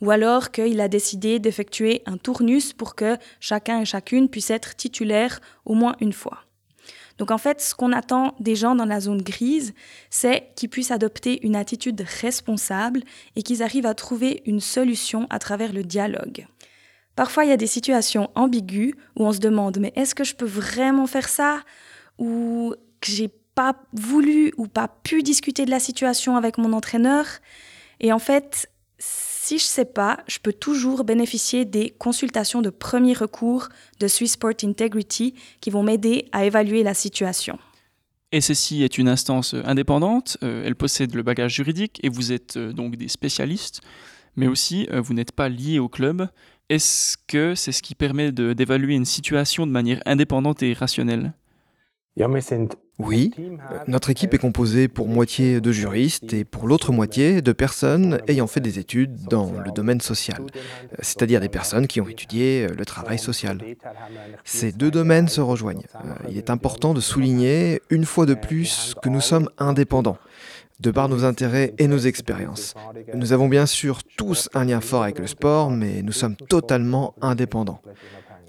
ou 0.00 0.10
alors 0.10 0.50
qu'il 0.50 0.80
a 0.80 0.88
décidé 0.88 1.38
d'effectuer 1.38 2.02
un 2.06 2.16
tournus 2.16 2.72
pour 2.72 2.94
que 2.94 3.16
chacun 3.40 3.80
et 3.80 3.84
chacune 3.84 4.28
puisse 4.28 4.50
être 4.50 4.76
titulaire 4.76 5.40
au 5.64 5.74
moins 5.74 5.96
une 6.00 6.12
fois. 6.12 6.43
Donc 7.18 7.30
en 7.30 7.38
fait, 7.38 7.60
ce 7.60 7.74
qu'on 7.74 7.92
attend 7.92 8.34
des 8.40 8.56
gens 8.56 8.74
dans 8.74 8.84
la 8.84 9.00
zone 9.00 9.22
grise, 9.22 9.74
c'est 10.10 10.52
qu'ils 10.56 10.68
puissent 10.68 10.90
adopter 10.90 11.44
une 11.46 11.56
attitude 11.56 12.04
responsable 12.20 13.02
et 13.36 13.42
qu'ils 13.42 13.62
arrivent 13.62 13.86
à 13.86 13.94
trouver 13.94 14.42
une 14.46 14.60
solution 14.60 15.26
à 15.30 15.38
travers 15.38 15.72
le 15.72 15.84
dialogue. 15.84 16.46
Parfois, 17.16 17.44
il 17.44 17.50
y 17.50 17.52
a 17.52 17.56
des 17.56 17.68
situations 17.68 18.30
ambiguës 18.34 18.94
où 19.16 19.24
on 19.24 19.32
se 19.32 19.38
demande 19.38 19.78
mais 19.78 19.92
est-ce 19.94 20.14
que 20.14 20.24
je 20.24 20.34
peux 20.34 20.46
vraiment 20.46 21.06
faire 21.06 21.28
ça? 21.28 21.60
Ou 22.18 22.74
que 23.00 23.10
j'ai 23.10 23.30
pas 23.54 23.76
voulu 23.92 24.52
ou 24.56 24.66
pas 24.66 24.88
pu 24.88 25.22
discuter 25.22 25.64
de 25.64 25.70
la 25.70 25.80
situation 25.80 26.36
avec 26.36 26.58
mon 26.58 26.72
entraîneur? 26.72 27.26
Et 28.00 28.12
en 28.12 28.18
fait, 28.18 28.68
si 29.44 29.58
je 29.58 29.64
ne 29.64 29.68
sais 29.68 29.84
pas, 29.84 30.20
je 30.26 30.38
peux 30.38 30.54
toujours 30.54 31.04
bénéficier 31.04 31.66
des 31.66 31.90
consultations 31.90 32.62
de 32.62 32.70
premier 32.70 33.12
recours 33.12 33.68
de 34.00 34.08
Sport 34.08 34.54
Integrity 34.62 35.34
qui 35.60 35.68
vont 35.68 35.82
m'aider 35.82 36.28
à 36.32 36.46
évaluer 36.46 36.82
la 36.82 36.94
situation. 36.94 37.58
SSI 38.32 38.84
est 38.84 38.96
une 38.96 39.06
instance 39.06 39.54
indépendante, 39.66 40.38
euh, 40.42 40.64
elle 40.64 40.76
possède 40.76 41.14
le 41.14 41.22
bagage 41.22 41.56
juridique 41.56 42.00
et 42.02 42.08
vous 42.08 42.32
êtes 42.32 42.56
euh, 42.56 42.72
donc 42.72 42.96
des 42.96 43.08
spécialistes, 43.08 43.82
mais 44.34 44.46
aussi 44.46 44.88
euh, 44.90 45.02
vous 45.02 45.12
n'êtes 45.12 45.32
pas 45.32 45.50
lié 45.50 45.78
au 45.78 45.90
club. 45.90 46.26
Est-ce 46.70 47.18
que 47.28 47.54
c'est 47.54 47.72
ce 47.72 47.82
qui 47.82 47.94
permet 47.94 48.32
d'évaluer 48.32 48.94
une 48.94 49.04
situation 49.04 49.66
de 49.66 49.72
manière 49.72 50.00
indépendante 50.06 50.62
et 50.62 50.72
rationnelle? 50.72 51.34
Oui, 53.00 53.32
notre 53.88 54.10
équipe 54.10 54.34
est 54.34 54.38
composée 54.38 54.86
pour 54.86 55.08
moitié 55.08 55.60
de 55.60 55.72
juristes 55.72 56.32
et 56.32 56.44
pour 56.44 56.68
l'autre 56.68 56.92
moitié 56.92 57.42
de 57.42 57.52
personnes 57.52 58.20
ayant 58.28 58.46
fait 58.46 58.60
des 58.60 58.78
études 58.78 59.24
dans 59.24 59.50
le 59.50 59.72
domaine 59.72 60.00
social, 60.00 60.44
c'est-à-dire 61.00 61.40
des 61.40 61.48
personnes 61.48 61.88
qui 61.88 62.00
ont 62.00 62.08
étudié 62.08 62.68
le 62.68 62.84
travail 62.84 63.18
social. 63.18 63.60
Ces 64.44 64.70
deux 64.70 64.92
domaines 64.92 65.26
se 65.26 65.40
rejoignent. 65.40 65.86
Il 66.28 66.38
est 66.38 66.50
important 66.50 66.94
de 66.94 67.00
souligner 67.00 67.82
une 67.90 68.04
fois 68.04 68.26
de 68.26 68.34
plus 68.34 68.94
que 69.02 69.08
nous 69.08 69.20
sommes 69.20 69.50
indépendants 69.58 70.18
de 70.80 70.90
par 70.90 71.08
nos 71.08 71.24
intérêts 71.24 71.72
et 71.78 71.86
nos 71.86 71.98
expériences. 71.98 72.74
Nous 73.14 73.32
avons 73.32 73.48
bien 73.48 73.66
sûr 73.66 74.02
tous 74.16 74.48
un 74.54 74.64
lien 74.64 74.80
fort 74.80 75.02
avec 75.02 75.18
le 75.18 75.26
sport, 75.26 75.70
mais 75.70 76.02
nous 76.02 76.12
sommes 76.12 76.36
totalement 76.36 77.14
indépendants. 77.20 77.80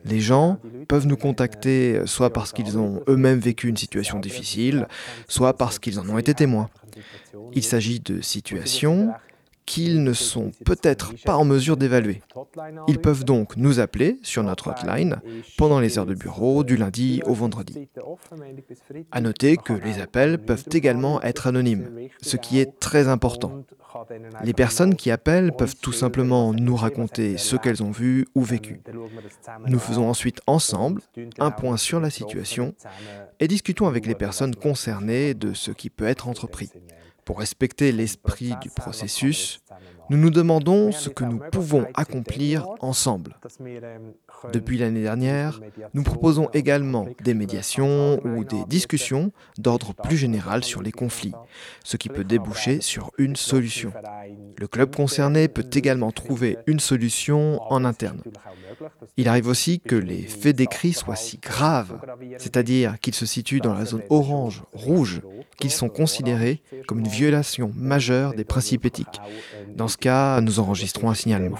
Les 0.05 0.19
gens 0.19 0.59
peuvent 0.87 1.07
nous 1.07 1.17
contacter 1.17 2.01
soit 2.05 2.31
parce 2.31 2.53
qu'ils 2.53 2.77
ont 2.77 3.01
eux-mêmes 3.07 3.39
vécu 3.39 3.67
une 3.67 3.77
situation 3.77 4.19
difficile, 4.19 4.87
soit 5.27 5.57
parce 5.57 5.79
qu'ils 5.79 5.99
en 5.99 6.07
ont 6.09 6.17
été 6.17 6.33
témoins. 6.33 6.69
Il 7.53 7.63
s'agit 7.63 7.99
de 7.99 8.21
situations 8.21 9.11
qu'ils 9.65 10.03
ne 10.03 10.13
sont 10.13 10.51
peut-être 10.65 11.13
pas 11.25 11.35
en 11.35 11.45
mesure 11.45 11.77
d'évaluer. 11.77 12.21
Ils 12.87 12.99
peuvent 12.99 13.25
donc 13.25 13.57
nous 13.57 13.79
appeler 13.79 14.19
sur 14.21 14.43
notre 14.43 14.69
hotline 14.69 15.17
pendant 15.57 15.79
les 15.79 15.97
heures 15.97 16.05
de 16.05 16.13
bureau 16.13 16.63
du 16.63 16.77
lundi 16.77 17.21
au 17.25 17.33
vendredi. 17.33 17.87
À 19.11 19.21
noter 19.21 19.57
que 19.57 19.73
les 19.73 19.99
appels 19.99 20.37
peuvent 20.37 20.65
également 20.71 21.21
être 21.21 21.47
anonymes, 21.47 21.89
ce 22.21 22.37
qui 22.37 22.59
est 22.59 22.79
très 22.79 23.07
important. 23.07 23.63
Les 24.43 24.53
personnes 24.53 24.95
qui 24.95 25.09
appellent 25.09 25.53
peuvent 25.53 25.75
tout 25.75 25.93
simplement 25.93 26.53
nous 26.53 26.75
raconter 26.75 27.37
ce 27.37 27.55
qu'elles 27.55 27.81
ont 27.81 27.91
vu 27.91 28.27
ou 28.35 28.43
vécu. 28.43 28.81
Nous 29.67 29.79
faisons 29.79 30.09
ensuite 30.09 30.41
ensemble 30.47 31.01
un 31.39 31.51
point 31.51 31.77
sur 31.77 31.99
la 31.99 32.09
situation 32.09 32.75
et 33.39 33.47
discutons 33.47 33.87
avec 33.87 34.05
les 34.05 34.15
personnes 34.15 34.55
concernées 34.55 35.33
de 35.33 35.53
ce 35.53 35.71
qui 35.71 35.89
peut 35.89 36.07
être 36.07 36.27
entrepris. 36.27 36.69
Pour 37.25 37.39
respecter 37.39 37.91
l'esprit 37.91 38.53
du 38.61 38.69
processus, 38.69 39.59
nous 40.09 40.17
nous 40.17 40.29
demandons 40.29 40.91
ce 40.91 41.09
que 41.09 41.23
nous 41.23 41.39
pouvons 41.51 41.85
accomplir 41.95 42.67
ensemble. 42.79 43.37
Depuis 44.53 44.77
l'année 44.77 45.01
dernière, 45.01 45.59
nous 45.93 46.03
proposons 46.03 46.49
également 46.53 47.07
des 47.23 47.33
médiations 47.33 48.19
ou 48.25 48.43
des 48.43 48.63
discussions 48.67 49.31
d'ordre 49.57 49.93
plus 49.93 50.17
général 50.17 50.63
sur 50.63 50.81
les 50.81 50.91
conflits, 50.91 51.33
ce 51.83 51.97
qui 51.97 52.09
peut 52.09 52.23
déboucher 52.23 52.81
sur 52.81 53.11
une 53.17 53.35
solution. 53.35 53.91
Le 54.57 54.67
club 54.67 54.95
concerné 54.95 55.47
peut 55.47 55.67
également 55.73 56.11
trouver 56.11 56.57
une 56.67 56.79
solution 56.79 57.61
en 57.71 57.85
interne. 57.85 58.21
Il 59.17 59.27
arrive 59.27 59.47
aussi 59.47 59.79
que 59.79 59.95
les 59.95 60.21
faits 60.21 60.55
décrits 60.55 60.93
soient 60.93 61.15
si 61.15 61.37
graves, 61.37 61.97
c'est-à-dire 62.37 62.99
qu'ils 62.99 63.15
se 63.15 63.25
situent 63.25 63.61
dans 63.61 63.73
la 63.73 63.85
zone 63.85 64.03
orange, 64.09 64.63
rouge, 64.73 65.21
qu'ils 65.57 65.71
sont 65.71 65.89
considérés 65.89 66.61
comme 66.87 66.99
une 66.99 67.07
violation 67.07 67.71
majeure 67.75 68.33
des 68.33 68.43
principes 68.43 68.85
éthiques. 68.85 69.21
Dans 69.73 69.87
ce 69.87 69.97
cas, 69.97 70.41
nous 70.41 70.59
enregistrons 70.59 71.09
un 71.09 71.13
signalement. 71.13 71.55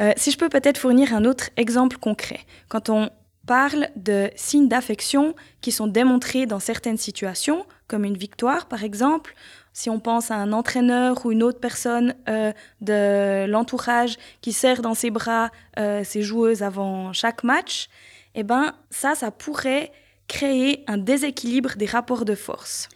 Euh, 0.00 0.12
si 0.16 0.30
je 0.30 0.38
peux 0.38 0.48
peut-être 0.48 0.78
fournir 0.78 1.14
un 1.14 1.24
autre 1.24 1.50
exemple 1.56 1.96
concret. 1.98 2.40
Quand 2.68 2.88
on 2.88 3.10
parle 3.46 3.88
de 3.96 4.30
signes 4.36 4.68
d'affection 4.68 5.34
qui 5.60 5.72
sont 5.72 5.86
démontrés 5.86 6.46
dans 6.46 6.60
certaines 6.60 6.98
situations, 6.98 7.64
comme 7.88 8.04
une 8.04 8.16
victoire 8.16 8.66
par 8.66 8.84
exemple, 8.84 9.34
si 9.72 9.90
on 9.90 10.00
pense 10.00 10.30
à 10.30 10.34
un 10.34 10.52
entraîneur 10.52 11.24
ou 11.24 11.32
une 11.32 11.42
autre 11.42 11.58
personne 11.58 12.14
euh, 12.28 12.52
de 12.80 13.46
l'entourage 13.46 14.16
qui 14.40 14.52
serre 14.52 14.82
dans 14.82 14.94
ses 14.94 15.10
bras 15.10 15.50
euh, 15.78 16.04
ses 16.04 16.22
joueuses 16.22 16.62
avant 16.62 17.12
chaque 17.12 17.42
match, 17.42 17.88
eh 18.34 18.42
ben 18.42 18.74
ça, 18.90 19.14
ça 19.14 19.30
pourrait 19.30 19.92
créer 20.26 20.84
un 20.86 20.98
déséquilibre 20.98 21.76
des 21.76 21.86
rapports 21.86 22.24
de 22.24 22.34
force. 22.34 22.88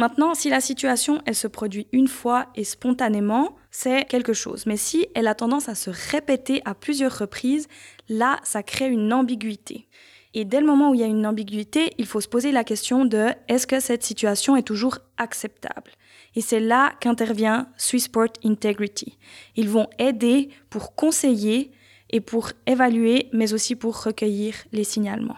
Maintenant, 0.00 0.32
si 0.32 0.48
la 0.48 0.62
situation, 0.62 1.20
elle 1.26 1.34
se 1.34 1.46
produit 1.46 1.86
une 1.92 2.08
fois 2.08 2.46
et 2.56 2.64
spontanément, 2.64 3.58
c'est 3.70 4.06
quelque 4.06 4.32
chose. 4.32 4.64
Mais 4.64 4.78
si 4.78 5.08
elle 5.14 5.26
a 5.26 5.34
tendance 5.34 5.68
à 5.68 5.74
se 5.74 5.90
répéter 5.90 6.62
à 6.64 6.74
plusieurs 6.74 7.18
reprises, 7.18 7.68
là, 8.08 8.40
ça 8.42 8.62
crée 8.62 8.88
une 8.88 9.12
ambiguïté. 9.12 9.88
Et 10.32 10.46
dès 10.46 10.60
le 10.60 10.66
moment 10.66 10.88
où 10.88 10.94
il 10.94 11.00
y 11.00 11.04
a 11.04 11.06
une 11.06 11.26
ambiguïté, 11.26 11.92
il 11.98 12.06
faut 12.06 12.22
se 12.22 12.28
poser 12.28 12.50
la 12.50 12.64
question 12.64 13.04
de 13.04 13.26
est-ce 13.48 13.66
que 13.66 13.78
cette 13.78 14.02
situation 14.02 14.56
est 14.56 14.62
toujours 14.62 15.00
acceptable? 15.18 15.90
Et 16.34 16.40
c'est 16.40 16.60
là 16.60 16.94
qu'intervient 17.00 17.68
Swissport 17.76 18.32
Integrity. 18.42 19.18
Ils 19.54 19.68
vont 19.68 19.90
aider 19.98 20.48
pour 20.70 20.94
conseiller 20.94 21.72
et 22.08 22.22
pour 22.22 22.52
évaluer, 22.66 23.28
mais 23.34 23.52
aussi 23.52 23.76
pour 23.76 24.02
recueillir 24.02 24.54
les 24.72 24.84
signalements. 24.84 25.36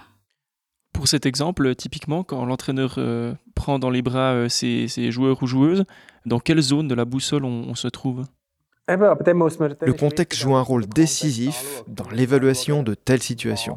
Pour 1.03 1.09
cet 1.09 1.27
exemple, 1.27 1.75
typiquement, 1.75 2.23
quand 2.23 2.45
l'entraîneur 2.45 2.95
euh, 2.99 3.35
prend 3.57 3.81
dans 3.81 3.91
les 3.91 4.03
bras 4.03 4.35
euh, 4.35 4.49
ses, 4.49 5.11
joueurs 5.11 5.43
ou 5.43 5.49
joueuses, 5.49 5.83
dans 6.27 6.39
quelle 6.39 6.61
zone 6.61 6.87
de 6.87 6.95
la 6.95 7.05
boussole 7.05 7.45
on 7.45 7.75
se 7.75 7.89
trouve? 7.89 8.25
Le 8.89 9.93
contexte 9.93 10.41
joue 10.41 10.57
un 10.57 10.61
rôle 10.61 10.87
décisif 10.87 11.85
dans 11.87 12.11
l'évaluation 12.11 12.83
de 12.83 12.95
telles 12.95 13.23
situations. 13.23 13.77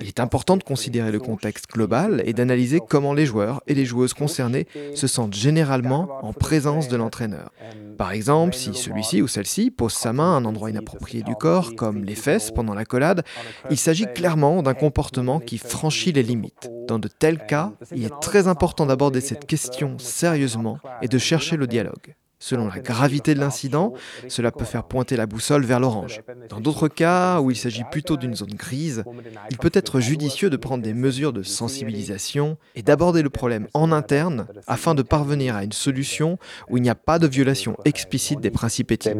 Il 0.00 0.08
est 0.08 0.18
important 0.18 0.56
de 0.56 0.62
considérer 0.62 1.12
le 1.12 1.18
contexte 1.18 1.70
global 1.70 2.22
et 2.24 2.32
d'analyser 2.32 2.80
comment 2.80 3.12
les 3.12 3.26
joueurs 3.26 3.62
et 3.66 3.74
les 3.74 3.84
joueuses 3.84 4.14
concernées 4.14 4.66
se 4.94 5.06
sentent 5.06 5.34
généralement 5.34 6.08
en 6.22 6.32
présence 6.32 6.88
de 6.88 6.96
l'entraîneur. 6.96 7.52
Par 7.98 8.12
exemple, 8.12 8.54
si 8.54 8.72
celui-ci 8.72 9.20
ou 9.20 9.28
celle-ci 9.28 9.70
pose 9.70 9.92
sa 9.92 10.14
main 10.14 10.32
à 10.32 10.36
un 10.38 10.46
endroit 10.46 10.70
inapproprié 10.70 11.22
du 11.22 11.34
corps, 11.34 11.74
comme 11.76 12.02
les 12.04 12.14
fesses 12.14 12.50
pendant 12.50 12.74
la 12.74 12.86
collade, 12.86 13.24
il 13.70 13.76
s'agit 13.76 14.06
clairement 14.06 14.62
d'un 14.62 14.74
comportement 14.74 15.38
qui 15.38 15.58
franchit 15.58 16.12
les 16.12 16.22
limites. 16.22 16.70
Dans 16.88 16.98
de 16.98 17.08
tels 17.08 17.44
cas, 17.44 17.72
il 17.94 18.04
est 18.04 18.20
très 18.22 18.48
important 18.48 18.86
d'aborder 18.86 19.20
cette 19.20 19.46
question 19.46 19.98
sérieusement 19.98 20.78
et 21.02 21.08
de 21.08 21.18
chercher 21.18 21.58
le 21.58 21.66
dialogue. 21.66 22.16
Selon 22.38 22.68
la 22.68 22.80
gravité 22.80 23.34
de 23.34 23.40
l'incident, 23.40 23.94
cela 24.28 24.52
peut 24.52 24.66
faire 24.66 24.84
pointer 24.84 25.16
la 25.16 25.26
boussole 25.26 25.64
vers 25.64 25.80
l'orange. 25.80 26.20
Dans 26.50 26.60
d'autres 26.60 26.88
cas, 26.88 27.40
où 27.40 27.50
il 27.50 27.56
s'agit 27.56 27.84
plutôt 27.90 28.18
d'une 28.18 28.34
zone 28.34 28.54
grise, 28.54 29.04
il 29.50 29.56
peut 29.56 29.70
être 29.72 30.00
judicieux 30.00 30.50
de 30.50 30.56
prendre 30.58 30.84
des 30.84 30.92
mesures 30.92 31.32
de 31.32 31.42
sensibilisation 31.42 32.58
et 32.74 32.82
d'aborder 32.82 33.22
le 33.22 33.30
problème 33.30 33.68
en 33.72 33.90
interne 33.90 34.46
afin 34.66 34.94
de 34.94 35.02
parvenir 35.02 35.56
à 35.56 35.64
une 35.64 35.72
solution 35.72 36.38
où 36.68 36.76
il 36.76 36.82
n'y 36.82 36.90
a 36.90 36.94
pas 36.94 37.18
de 37.18 37.26
violation 37.26 37.76
explicite 37.86 38.40
des 38.40 38.50
principes 38.50 38.92
éthiques. 38.92 39.14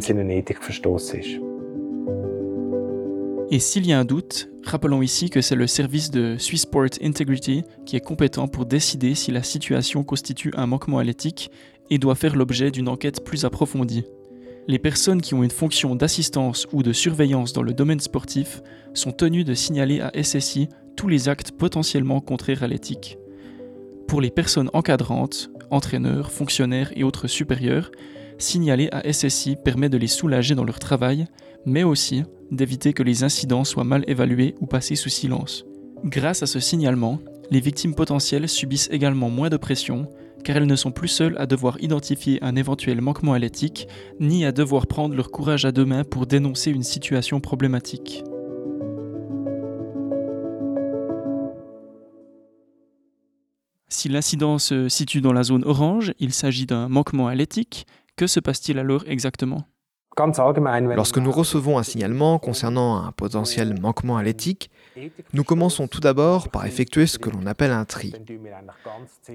Et 3.53 3.61
s'il 3.61 3.87
y 3.87 3.93
a 3.93 3.99
un 4.01 4.05
doute, 4.05 4.49
rappelons 4.65 5.03
ici 5.03 5.31
que 5.31 5.41
c'est 5.41 5.55
le 5.55 5.69
service 5.69 6.11
de 6.11 6.37
Swissport 6.37 6.99
Integrity 7.01 7.63
qui 7.87 7.95
est 7.95 8.01
compétent 8.01 8.49
pour 8.49 8.67
décider 8.67 9.15
si 9.15 9.31
la 9.31 9.45
situation 9.45 10.03
constitue 10.03 10.53
un 10.57 10.67
manquement 10.67 10.99
à 10.99 11.05
l'éthique 11.05 11.53
et 11.91 11.99
doit 11.99 12.15
faire 12.15 12.37
l'objet 12.37 12.71
d'une 12.71 12.89
enquête 12.89 13.25
plus 13.25 13.45
approfondie. 13.45 14.05
Les 14.69 14.79
personnes 14.79 15.23
qui 15.23 15.35
ont 15.35 15.45
une 15.45 15.51
fonction 15.51 15.95
d'assistance 15.95 16.67
ou 16.73 16.83
de 16.83 16.93
surveillance 16.93 17.53
dans 17.53 17.63
le 17.63 17.73
domaine 17.73 18.01
sportif 18.01 18.63
sont 18.95 19.13
tenues 19.13 19.45
de 19.45 19.55
signaler 19.55 20.01
à 20.01 20.11
SSI 20.21 20.69
tous 20.97 21.09
les 21.09 21.29
actes 21.29 21.53
potentiellement 21.53 22.21
contraires 22.21 22.65
à 22.65 22.67
l'éthique. 22.67 23.19
Pour 24.09 24.21
les 24.21 24.31
personnes 24.31 24.71
encadrantes, 24.73 25.51
entraîneurs, 25.71 26.33
fonctionnaires 26.33 26.93
et 26.97 27.05
autres 27.05 27.29
supérieurs, 27.29 27.91
signaler 28.39 28.89
à 28.93 29.13
SSI 29.13 29.57
permet 29.57 29.89
de 29.89 29.99
les 29.99 30.07
soulager 30.07 30.55
dans 30.55 30.65
leur 30.65 30.79
travail, 30.79 31.27
mais 31.65 31.85
aussi 31.85 32.25
d'éviter 32.51 32.93
que 32.93 33.03
les 33.03 33.25
incidents 33.25 33.65
soient 33.65 33.85
mal 33.85 34.05
évalués 34.09 34.55
ou 34.61 34.67
passés 34.67 34.97
sous 34.97 35.09
silence. 35.09 35.65
Grâce 36.05 36.43
à 36.43 36.47
ce 36.47 36.61
signalement, 36.61 37.21
les 37.51 37.61
victimes 37.61 37.95
potentielles 37.95 38.49
subissent 38.49 38.89
également 38.91 39.31
moins 39.31 39.49
de 39.49 39.57
pression, 39.57 40.09
car 40.47 40.59
elles 40.59 40.67
ne 40.67 40.77
sont 40.77 40.93
plus 40.93 41.09
seules 41.09 41.37
à 41.39 41.47
devoir 41.47 41.77
identifier 41.83 42.39
un 42.41 42.55
éventuel 42.55 43.01
manquement 43.01 43.33
à 43.33 43.39
l'éthique, 43.41 43.89
ni 44.21 44.45
à 44.45 44.53
devoir 44.53 44.87
prendre 44.87 45.17
leur 45.17 45.33
courage 45.33 45.65
à 45.65 45.73
deux 45.73 45.85
mains 45.85 46.05
pour 46.05 46.25
dénoncer 46.25 46.71
une 46.71 46.85
situation 46.85 47.41
problématique. 47.41 48.23
Si 53.89 54.09
l'incident 54.09 54.61
se 54.61 54.89
situe 54.89 55.21
dans 55.21 55.33
la 55.33 55.43
zone 55.43 55.65
orange, 55.65 56.13
il 56.21 56.33
s'agit 56.33 56.67
d'un 56.67 56.89
manquement 56.89 57.27
à 57.27 57.35
l'éthique, 57.35 57.85
que 58.15 58.29
se 58.29 58.39
passe-t-il 58.39 58.79
alors 58.79 59.03
exactement? 59.09 59.65
Lorsque 60.19 61.19
nous 61.19 61.31
recevons 61.31 61.79
un 61.79 61.83
signalement 61.83 62.39
concernant 62.39 63.05
un 63.05 63.13
potentiel 63.13 63.79
manquement 63.79 64.17
à 64.17 64.23
l'éthique, 64.23 64.71
nous 65.35 65.45
commençons 65.45 65.89
tout 65.89 66.01
d'abord 66.01 66.49
par 66.49 66.65
effectuer 66.65 67.07
ce 67.07 67.19
que 67.19 67.29
l'on 67.29 67.47
appelle 67.47 67.71
un 67.71 67.85
tri. 67.85 68.15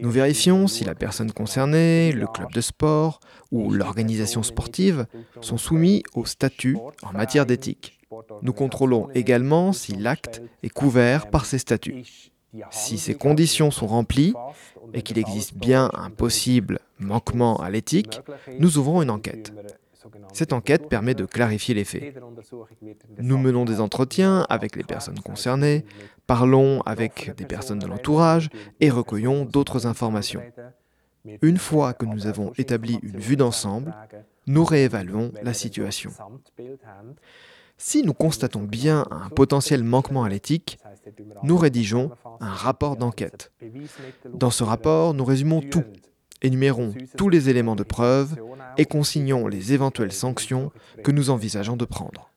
Nous 0.01 0.09
vérifions 0.09 0.67
si 0.67 0.83
la 0.83 0.95
personne 0.95 1.31
concernée, 1.31 2.11
le 2.11 2.25
club 2.25 2.51
de 2.51 2.61
sport 2.61 3.19
ou 3.51 3.71
l'organisation 3.71 4.41
sportive 4.41 5.05
sont 5.41 5.57
soumis 5.57 6.03
au 6.15 6.25
statut 6.25 6.77
en 7.03 7.13
matière 7.13 7.45
d'éthique. 7.45 7.99
Nous 8.41 8.53
contrôlons 8.53 9.07
également 9.13 9.73
si 9.73 9.93
l'acte 9.93 10.41
est 10.63 10.69
couvert 10.69 11.29
par 11.29 11.45
ces 11.45 11.59
statuts. 11.59 12.03
Si 12.69 12.97
ces 12.97 13.13
conditions 13.13 13.71
sont 13.71 13.87
remplies 13.87 14.33
et 14.93 15.03
qu'il 15.03 15.19
existe 15.19 15.55
bien 15.55 15.89
un 15.93 16.09
possible 16.09 16.79
manquement 16.99 17.57
à 17.61 17.69
l'éthique, 17.69 18.19
nous 18.59 18.77
ouvrons 18.77 19.01
une 19.01 19.09
enquête. 19.09 19.53
Cette 20.33 20.53
enquête 20.53 20.89
permet 20.89 21.13
de 21.13 21.25
clarifier 21.25 21.73
les 21.73 21.83
faits. 21.83 22.15
Nous 23.17 23.37
menons 23.37 23.65
des 23.65 23.79
entretiens 23.79 24.45
avec 24.49 24.75
les 24.75 24.83
personnes 24.83 25.19
concernées, 25.19 25.85
parlons 26.27 26.81
avec 26.81 27.35
des 27.35 27.45
personnes 27.45 27.79
de 27.79 27.87
l'entourage 27.87 28.49
et 28.79 28.89
recueillons 28.89 29.45
d'autres 29.45 29.87
informations. 29.87 30.41
Une 31.41 31.57
fois 31.57 31.93
que 31.93 32.05
nous 32.05 32.27
avons 32.27 32.51
établi 32.57 32.99
une 33.03 33.19
vue 33.19 33.35
d'ensemble, 33.35 33.93
nous 34.47 34.63
réévaluons 34.63 35.31
la 35.43 35.53
situation. 35.53 36.11
Si 37.77 38.03
nous 38.03 38.13
constatons 38.13 38.61
bien 38.61 39.07
un 39.09 39.29
potentiel 39.29 39.83
manquement 39.83 40.23
à 40.23 40.29
l'éthique, 40.29 40.77
nous 41.43 41.57
rédigeons 41.57 42.11
un 42.39 42.53
rapport 42.53 42.95
d'enquête. 42.95 43.51
Dans 44.33 44.51
ce 44.51 44.63
rapport, 44.63 45.13
nous 45.13 45.25
résumons 45.25 45.61
tout, 45.61 45.83
énumérons 46.41 46.93
tous 47.17 47.29
les 47.29 47.49
éléments 47.49 47.75
de 47.75 47.83
preuve 47.83 48.35
et 48.77 48.85
consignons 48.85 49.47
les 49.47 49.73
éventuelles 49.73 50.11
sanctions 50.11 50.71
que 51.03 51.11
nous 51.11 51.29
envisageons 51.29 51.77
de 51.77 51.85
prendre. 51.85 52.31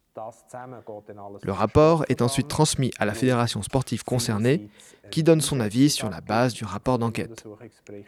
Le 1.43 1.53
rapport 1.53 2.05
est 2.09 2.23
ensuite 2.23 2.49
transmis 2.49 2.93
à 2.99 3.05
la 3.05 3.15
fédération 3.15 3.63
sportive 3.63 4.05
concernée 4.05 4.69
qui 5.11 5.23
donne 5.23 5.41
son 5.41 5.61
avis 5.61 5.91
sur 5.91 6.09
la 6.09 6.21
base 6.21 6.55
du 6.55 6.65
rapport 6.65 6.99
d'enquête. 6.99 7.45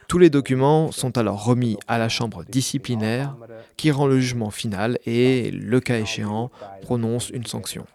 Tous 0.09 0.19
les 0.19 0.31
documents 0.31 0.93
sont 0.93 1.19
alors 1.19 1.45
remis 1.45 1.77
à 1.89 1.99
la 1.99 2.09
chambre 2.09 2.45
disciplinaire 2.45 3.37
qui 3.77 3.91
rend 3.91 4.07
le 4.07 4.21
jugement 4.21 4.51
final 4.51 4.99
et, 5.05 5.51
le 5.51 5.81
cas 5.81 5.99
échéant, 5.99 6.51
prononce 6.83 7.31
une 7.31 7.47
sanction. 7.47 7.87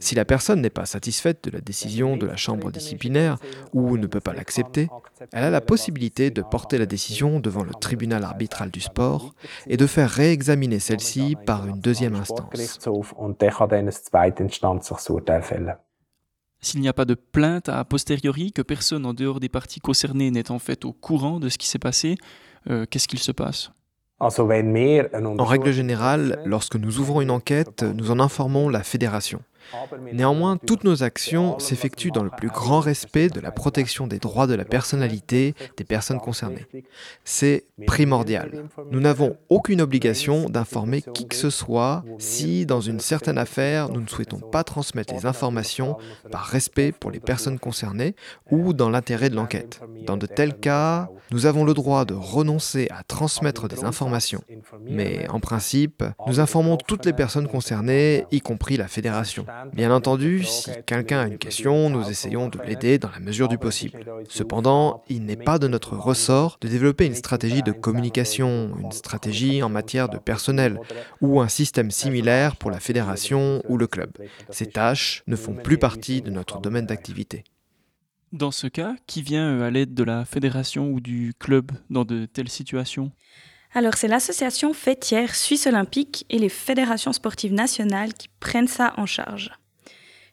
Si 0.00 0.14
la 0.14 0.24
personne 0.24 0.60
n'est 0.60 0.70
pas 0.70 0.86
satisfaite 0.86 1.44
de 1.44 1.50
la 1.50 1.60
décision 1.60 2.16
de 2.16 2.26
la 2.26 2.36
chambre 2.36 2.70
disciplinaire 2.70 3.38
ou 3.72 3.96
ne 3.96 4.06
peut 4.06 4.20
pas 4.20 4.32
l'accepter, 4.32 4.88
elle 5.32 5.44
a 5.44 5.50
la 5.50 5.60
possibilité 5.60 6.30
de 6.30 6.42
porter 6.42 6.78
la 6.78 6.86
décision 6.86 7.40
devant 7.40 7.62
le 7.62 7.72
tribunal 7.72 8.24
arbitral 8.24 8.70
du 8.70 8.80
sport 8.80 9.34
et 9.66 9.76
de 9.76 9.86
faire 9.86 10.10
réexaminer 10.10 10.78
celle-ci 10.78 11.36
par 11.46 11.66
une 11.66 11.80
deuxième 11.80 12.14
instance. 12.14 12.78
S'il 16.60 16.80
n'y 16.80 16.88
a 16.88 16.92
pas 16.92 17.04
de 17.04 17.14
plainte 17.14 17.68
a 17.68 17.84
posteriori, 17.84 18.52
que 18.52 18.62
personne 18.62 19.06
en 19.06 19.14
dehors 19.14 19.38
des 19.38 19.48
parties 19.48 19.80
concernées 19.80 20.30
n'est 20.30 20.50
en 20.50 20.58
fait 20.58 20.84
au 20.84 20.92
courant 20.92 21.38
de 21.38 21.48
ce 21.48 21.56
qui 21.56 21.68
s'est 21.68 21.78
passé, 21.78 22.16
euh, 22.68 22.84
qu'est-ce 22.90 23.06
qu'il 23.06 23.20
se 23.20 23.32
passe? 23.32 23.70
En 25.38 25.44
règle 25.44 25.70
générale, 25.70 26.42
lorsque 26.44 26.74
nous 26.74 26.98
ouvrons 26.98 27.20
une 27.20 27.30
enquête, 27.30 27.84
nous 27.84 28.10
en 28.10 28.18
informons 28.18 28.68
la 28.68 28.82
fédération. 28.82 29.40
Néanmoins, 30.12 30.56
toutes 30.56 30.84
nos 30.84 31.02
actions 31.02 31.58
s'effectuent 31.58 32.10
dans 32.10 32.22
le 32.22 32.30
plus 32.30 32.48
grand 32.48 32.80
respect 32.80 33.28
de 33.28 33.40
la 33.40 33.50
protection 33.50 34.06
des 34.06 34.18
droits 34.18 34.46
de 34.46 34.54
la 34.54 34.64
personnalité 34.64 35.54
des 35.76 35.84
personnes 35.84 36.20
concernées. 36.20 36.66
C'est 37.24 37.64
primordial. 37.86 38.64
Nous 38.90 39.00
n'avons 39.00 39.36
aucune 39.48 39.80
obligation 39.80 40.48
d'informer 40.48 41.02
qui 41.02 41.26
que 41.26 41.36
ce 41.36 41.50
soit 41.50 42.04
si, 42.18 42.66
dans 42.66 42.80
une 42.80 43.00
certaine 43.00 43.38
affaire, 43.38 43.88
nous 43.88 44.00
ne 44.00 44.06
souhaitons 44.06 44.40
pas 44.40 44.64
transmettre 44.64 45.14
les 45.14 45.26
informations 45.26 45.96
par 46.30 46.44
respect 46.44 46.92
pour 46.92 47.10
les 47.10 47.20
personnes 47.20 47.58
concernées 47.58 48.14
ou 48.50 48.72
dans 48.72 48.90
l'intérêt 48.90 49.30
de 49.30 49.36
l'enquête. 49.36 49.80
Dans 50.06 50.16
de 50.16 50.26
tels 50.26 50.58
cas, 50.58 51.08
nous 51.30 51.46
avons 51.46 51.64
le 51.64 51.74
droit 51.74 52.04
de 52.04 52.14
renoncer 52.14 52.88
à 52.90 53.02
transmettre 53.02 53.68
des 53.68 53.84
informations. 53.84 54.42
Mais 54.86 55.28
en 55.28 55.40
principe, 55.40 56.04
nous 56.26 56.40
informons 56.40 56.76
toutes 56.76 57.04
les 57.04 57.12
personnes 57.12 57.48
concernées, 57.48 58.26
y 58.30 58.40
compris 58.40 58.76
la 58.76 58.88
fédération. 58.88 59.44
Bien 59.72 59.90
entendu, 59.90 60.44
si 60.44 60.70
quelqu'un 60.86 61.20
a 61.20 61.26
une 61.26 61.38
question, 61.38 61.90
nous 61.90 62.08
essayons 62.08 62.48
de 62.48 62.58
l'aider 62.60 62.98
dans 62.98 63.10
la 63.10 63.20
mesure 63.20 63.48
du 63.48 63.58
possible. 63.58 64.04
Cependant, 64.28 65.02
il 65.08 65.24
n'est 65.24 65.36
pas 65.36 65.58
de 65.58 65.68
notre 65.68 65.96
ressort 65.96 66.58
de 66.60 66.68
développer 66.68 67.06
une 67.06 67.14
stratégie 67.14 67.62
de 67.62 67.72
communication, 67.72 68.72
une 68.80 68.92
stratégie 68.92 69.62
en 69.62 69.68
matière 69.68 70.08
de 70.08 70.18
personnel 70.18 70.78
ou 71.20 71.40
un 71.40 71.48
système 71.48 71.90
similaire 71.90 72.56
pour 72.56 72.70
la 72.70 72.80
fédération 72.80 73.62
ou 73.68 73.76
le 73.76 73.86
club. 73.86 74.10
Ces 74.50 74.66
tâches 74.66 75.22
ne 75.26 75.36
font 75.36 75.54
plus 75.54 75.78
partie 75.78 76.22
de 76.22 76.30
notre 76.30 76.60
domaine 76.60 76.86
d'activité. 76.86 77.44
Dans 78.32 78.50
ce 78.50 78.66
cas, 78.66 78.94
qui 79.06 79.22
vient 79.22 79.48
euh, 79.54 79.66
à 79.66 79.70
l'aide 79.70 79.94
de 79.94 80.04
la 80.04 80.26
fédération 80.26 80.90
ou 80.90 81.00
du 81.00 81.32
club 81.38 81.72
dans 81.88 82.04
de 82.04 82.26
telles 82.26 82.50
situations? 82.50 83.10
Alors 83.74 83.94
c'est 83.94 84.08
l'association 84.08 84.72
fêtière 84.72 85.34
Suisse 85.34 85.66
Olympique 85.66 86.24
et 86.30 86.38
les 86.38 86.48
fédérations 86.48 87.12
sportives 87.12 87.52
nationales 87.52 88.14
qui 88.14 88.28
prennent 88.40 88.68
ça 88.68 88.94
en 88.96 89.06
charge. 89.06 89.50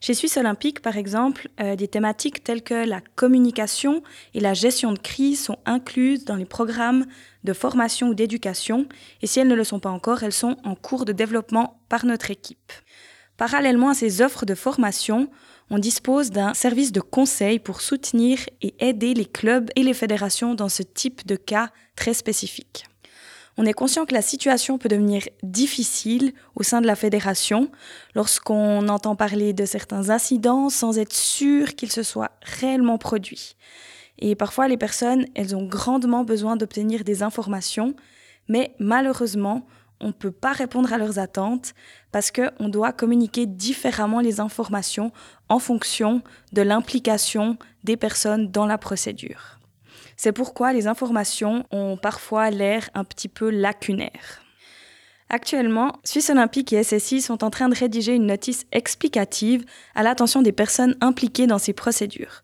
Chez 0.01 0.13
Suisse 0.13 0.38
Olympique, 0.38 0.81
par 0.81 0.97
exemple, 0.97 1.49
euh, 1.59 1.75
des 1.75 1.88
thématiques 1.88 2.43
telles 2.43 2.62
que 2.62 2.88
la 2.88 3.01
communication 3.15 4.03
et 4.33 4.39
la 4.39 4.53
gestion 4.53 4.91
de 4.91 4.99
crise 4.99 5.43
sont 5.43 5.57
incluses 5.65 6.25
dans 6.25 6.36
les 6.36 6.45
programmes 6.45 7.05
de 7.43 7.53
formation 7.53 8.09
ou 8.09 8.13
d'éducation, 8.13 8.88
et 9.21 9.27
si 9.27 9.39
elles 9.39 9.47
ne 9.47 9.55
le 9.55 9.63
sont 9.63 9.79
pas 9.79 9.89
encore, 9.89 10.23
elles 10.23 10.33
sont 10.33 10.57
en 10.63 10.75
cours 10.75 11.05
de 11.05 11.12
développement 11.12 11.79
par 11.89 12.05
notre 12.05 12.29
équipe. 12.29 12.71
Parallèlement 13.38 13.89
à 13.89 13.93
ces 13.95 14.21
offres 14.21 14.45
de 14.45 14.55
formation, 14.55 15.29
on 15.69 15.79
dispose 15.79 16.29
d'un 16.29 16.53
service 16.53 16.91
de 16.91 17.01
conseil 17.01 17.59
pour 17.59 17.81
soutenir 17.81 18.39
et 18.62 18.75
aider 18.79 19.13
les 19.13 19.25
clubs 19.25 19.69
et 19.75 19.83
les 19.83 19.93
fédérations 19.93 20.53
dans 20.53 20.69
ce 20.69 20.83
type 20.83 21.25
de 21.25 21.36
cas 21.36 21.71
très 21.95 22.13
spécifiques. 22.13 22.86
On 23.57 23.65
est 23.65 23.73
conscient 23.73 24.05
que 24.05 24.13
la 24.13 24.21
situation 24.21 24.77
peut 24.77 24.89
devenir 24.89 25.23
difficile 25.41 26.33
au 26.55 26.63
sein 26.63 26.81
de 26.81 26.87
la 26.87 26.95
fédération 26.95 27.71
lorsqu'on 28.13 28.89
entend 28.89 29.15
parler 29.15 29.53
de 29.53 29.65
certains 29.65 30.09
incidents 30.09 30.69
sans 30.69 30.99
être 30.99 31.13
sûr 31.13 31.75
qu'ils 31.75 31.91
se 31.91 32.03
soient 32.03 32.31
réellement 32.41 32.97
produits. 32.97 33.55
Et 34.19 34.35
parfois, 34.35 34.67
les 34.67 34.77
personnes, 34.77 35.25
elles 35.35 35.55
ont 35.55 35.65
grandement 35.65 36.23
besoin 36.23 36.57
d'obtenir 36.57 37.05
des 37.05 37.23
informations, 37.23 37.95
mais 38.49 38.75
malheureusement, 38.79 39.65
on 40.01 40.07
ne 40.07 40.13
peut 40.13 40.31
pas 40.31 40.51
répondre 40.51 40.91
à 40.91 40.97
leurs 40.97 41.19
attentes 41.19 41.73
parce 42.11 42.31
qu'on 42.31 42.69
doit 42.69 42.91
communiquer 42.91 43.45
différemment 43.45 44.19
les 44.19 44.41
informations 44.41 45.11
en 45.47 45.59
fonction 45.59 46.21
de 46.51 46.61
l'implication 46.61 47.57
des 47.85 47.95
personnes 47.95 48.51
dans 48.51 48.65
la 48.65 48.77
procédure. 48.77 49.54
C'est 50.17 50.32
pourquoi 50.32 50.73
les 50.73 50.88
informations 50.88 51.65
ont 51.71 51.97
parfois 51.97 52.49
l'air 52.49 52.89
un 52.93 53.04
petit 53.04 53.28
peu 53.28 53.49
lacunaires. 53.49 54.41
Actuellement, 55.30 55.93
Suisse 56.04 56.30
Olympique 56.30 56.71
et 56.71 56.84
SSI 56.84 57.21
sont 57.21 57.43
en 57.43 57.49
train 57.49 57.67
de 57.67 57.75
rédiger 57.75 58.13
une 58.13 58.28
notice 58.28 58.65
explicative 58.71 59.65
à 59.95 60.04
l'attention 60.04 60.41
des 60.41 60.51
personnes 60.51 60.95
impliquées 61.01 61.47
dans 61.47 61.58
ces 61.58 61.73
procédures. 61.73 62.43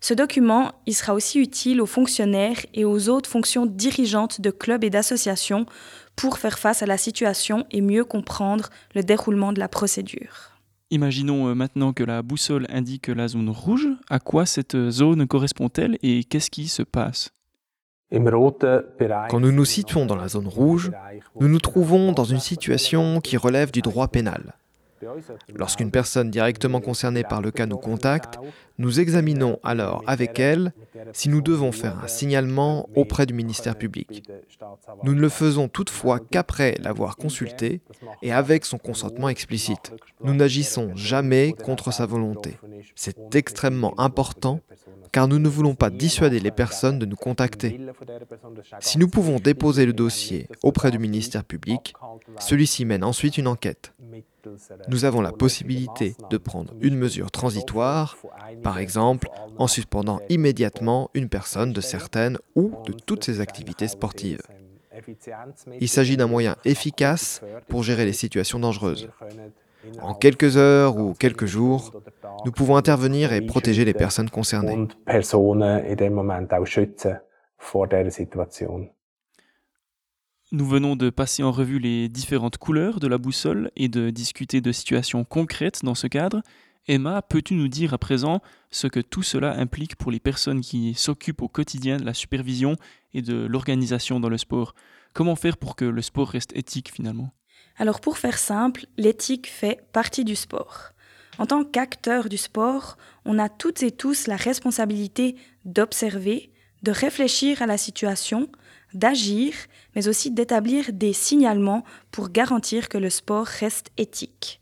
Ce 0.00 0.14
document, 0.14 0.72
il 0.86 0.94
sera 0.94 1.14
aussi 1.14 1.40
utile 1.40 1.80
aux 1.80 1.86
fonctionnaires 1.86 2.60
et 2.74 2.84
aux 2.84 3.08
autres 3.08 3.28
fonctions 3.28 3.66
dirigeantes 3.66 4.40
de 4.40 4.50
clubs 4.50 4.84
et 4.84 4.90
d'associations 4.90 5.66
pour 6.14 6.38
faire 6.38 6.58
face 6.58 6.82
à 6.82 6.86
la 6.86 6.98
situation 6.98 7.66
et 7.70 7.80
mieux 7.80 8.04
comprendre 8.04 8.68
le 8.94 9.02
déroulement 9.02 9.52
de 9.52 9.58
la 9.58 9.68
procédure. 9.68 10.57
Imaginons 10.90 11.48
euh, 11.48 11.54
maintenant 11.54 11.92
que 11.92 12.02
la 12.02 12.22
boussole 12.22 12.66
indique 12.70 13.08
la 13.08 13.28
zone 13.28 13.50
rouge. 13.50 13.88
À 14.08 14.18
quoi 14.18 14.46
cette 14.46 14.90
zone 14.90 15.26
correspond-elle 15.26 15.98
et 16.02 16.24
qu'est-ce 16.24 16.50
qui 16.50 16.66
se 16.68 16.82
passe? 16.82 17.30
Quand 18.10 19.40
nous 19.40 19.52
nous 19.52 19.64
situons 19.66 20.06
dans 20.06 20.16
la 20.16 20.28
zone 20.28 20.46
rouge, 20.46 20.90
nous 21.38 21.48
nous 21.48 21.60
trouvons 21.60 22.12
dans 22.12 22.24
une 22.24 22.40
situation 22.40 23.20
qui 23.20 23.36
relève 23.36 23.70
du 23.70 23.82
droit 23.82 24.08
pénal. 24.08 24.54
Lorsqu'une 25.54 25.90
personne 25.90 26.30
directement 26.30 26.80
concernée 26.80 27.24
par 27.24 27.42
le 27.42 27.50
cas 27.50 27.66
nous 27.66 27.76
contacte, 27.76 28.38
nous 28.78 29.00
examinons 29.00 29.58
alors 29.62 30.02
avec 30.06 30.38
elle 30.38 30.72
si 31.12 31.28
nous 31.28 31.40
devons 31.40 31.72
faire 31.72 31.98
un 32.02 32.08
signalement 32.08 32.88
auprès 32.94 33.26
du 33.26 33.34
ministère 33.34 33.76
public. 33.76 34.28
Nous 35.02 35.14
ne 35.14 35.20
le 35.20 35.28
faisons 35.28 35.68
toutefois 35.68 36.20
qu'après 36.20 36.76
l'avoir 36.80 37.16
consulté 37.16 37.80
et 38.22 38.32
avec 38.32 38.64
son 38.64 38.78
consentement 38.78 39.28
explicite. 39.28 39.92
Nous 40.22 40.34
n'agissons 40.34 40.94
jamais 40.94 41.52
contre 41.52 41.92
sa 41.92 42.06
volonté. 42.06 42.56
C'est 42.94 43.34
extrêmement 43.34 43.98
important 43.98 44.60
car 45.12 45.28
nous 45.28 45.38
ne 45.38 45.48
voulons 45.48 45.74
pas 45.74 45.90
dissuader 45.90 46.40
les 46.40 46.50
personnes 46.50 46.98
de 46.98 47.06
nous 47.06 47.16
contacter. 47.16 47.80
Si 48.80 48.98
nous 48.98 49.08
pouvons 49.08 49.36
déposer 49.36 49.86
le 49.86 49.92
dossier 49.92 50.48
auprès 50.62 50.90
du 50.90 50.98
ministère 50.98 51.44
public, 51.44 51.94
celui-ci 52.38 52.84
mène 52.84 53.04
ensuite 53.04 53.38
une 53.38 53.48
enquête. 53.48 53.92
Nous 54.88 55.04
avons 55.04 55.20
la 55.20 55.32
possibilité 55.32 56.14
de 56.30 56.36
prendre 56.36 56.74
une 56.80 56.96
mesure 56.96 57.30
transitoire, 57.30 58.16
par 58.62 58.78
exemple 58.78 59.28
en 59.56 59.66
suspendant 59.66 60.20
immédiatement 60.28 61.10
une 61.14 61.28
personne 61.28 61.72
de 61.72 61.80
certaines 61.80 62.38
ou 62.54 62.72
de 62.86 62.92
toutes 62.92 63.24
ses 63.24 63.40
activités 63.40 63.88
sportives. 63.88 64.42
Il 65.80 65.88
s'agit 65.88 66.16
d'un 66.16 66.26
moyen 66.26 66.56
efficace 66.64 67.40
pour 67.68 67.82
gérer 67.82 68.04
les 68.04 68.12
situations 68.12 68.58
dangereuses. 68.58 69.08
En 70.02 70.14
quelques 70.14 70.56
heures 70.56 70.96
ou 70.96 71.14
quelques 71.14 71.46
jours, 71.46 71.92
nous 72.44 72.52
pouvons 72.52 72.76
intervenir 72.76 73.32
et 73.32 73.40
protéger 73.40 73.84
les 73.84 73.94
personnes 73.94 74.30
concernées. 74.30 74.88
Nous 80.50 80.66
venons 80.66 80.96
de 80.96 81.10
passer 81.10 81.42
en 81.42 81.52
revue 81.52 81.78
les 81.78 82.08
différentes 82.08 82.56
couleurs 82.56 83.00
de 83.00 83.06
la 83.06 83.18
boussole 83.18 83.70
et 83.76 83.88
de 83.88 84.08
discuter 84.08 84.62
de 84.62 84.72
situations 84.72 85.22
concrètes 85.22 85.84
dans 85.84 85.94
ce 85.94 86.06
cadre. 86.06 86.40
Emma, 86.86 87.20
peux-tu 87.20 87.52
nous 87.52 87.68
dire 87.68 87.92
à 87.92 87.98
présent 87.98 88.40
ce 88.70 88.86
que 88.86 89.00
tout 89.00 89.22
cela 89.22 89.52
implique 89.58 89.96
pour 89.96 90.10
les 90.10 90.20
personnes 90.20 90.62
qui 90.62 90.94
s'occupent 90.94 91.42
au 91.42 91.48
quotidien 91.48 91.98
de 91.98 92.04
la 92.06 92.14
supervision 92.14 92.76
et 93.12 93.20
de 93.20 93.44
l'organisation 93.44 94.20
dans 94.20 94.30
le 94.30 94.38
sport? 94.38 94.74
Comment 95.12 95.36
faire 95.36 95.58
pour 95.58 95.76
que 95.76 95.84
le 95.84 96.00
sport 96.00 96.30
reste 96.30 96.56
éthique 96.56 96.90
finalement? 96.94 97.30
Alors 97.76 98.00
pour 98.00 98.16
faire 98.16 98.38
simple, 98.38 98.86
l'éthique 98.96 99.48
fait 99.48 99.86
partie 99.92 100.24
du 100.24 100.34
sport. 100.34 100.92
En 101.36 101.44
tant 101.44 101.62
qu'acteur 101.62 102.30
du 102.30 102.38
sport, 102.38 102.96
on 103.26 103.38
a 103.38 103.50
toutes 103.50 103.82
et 103.82 103.90
tous 103.90 104.26
la 104.26 104.36
responsabilité 104.36 105.36
d'observer, 105.66 106.50
de 106.84 106.90
réfléchir 106.90 107.60
à 107.60 107.66
la 107.66 107.76
situation, 107.76 108.48
d'agir, 108.94 109.54
mais 109.94 110.08
aussi 110.08 110.30
d'établir 110.30 110.92
des 110.92 111.12
signalements 111.12 111.84
pour 112.10 112.30
garantir 112.30 112.88
que 112.88 112.98
le 112.98 113.10
sport 113.10 113.46
reste 113.46 113.90
éthique. 113.96 114.60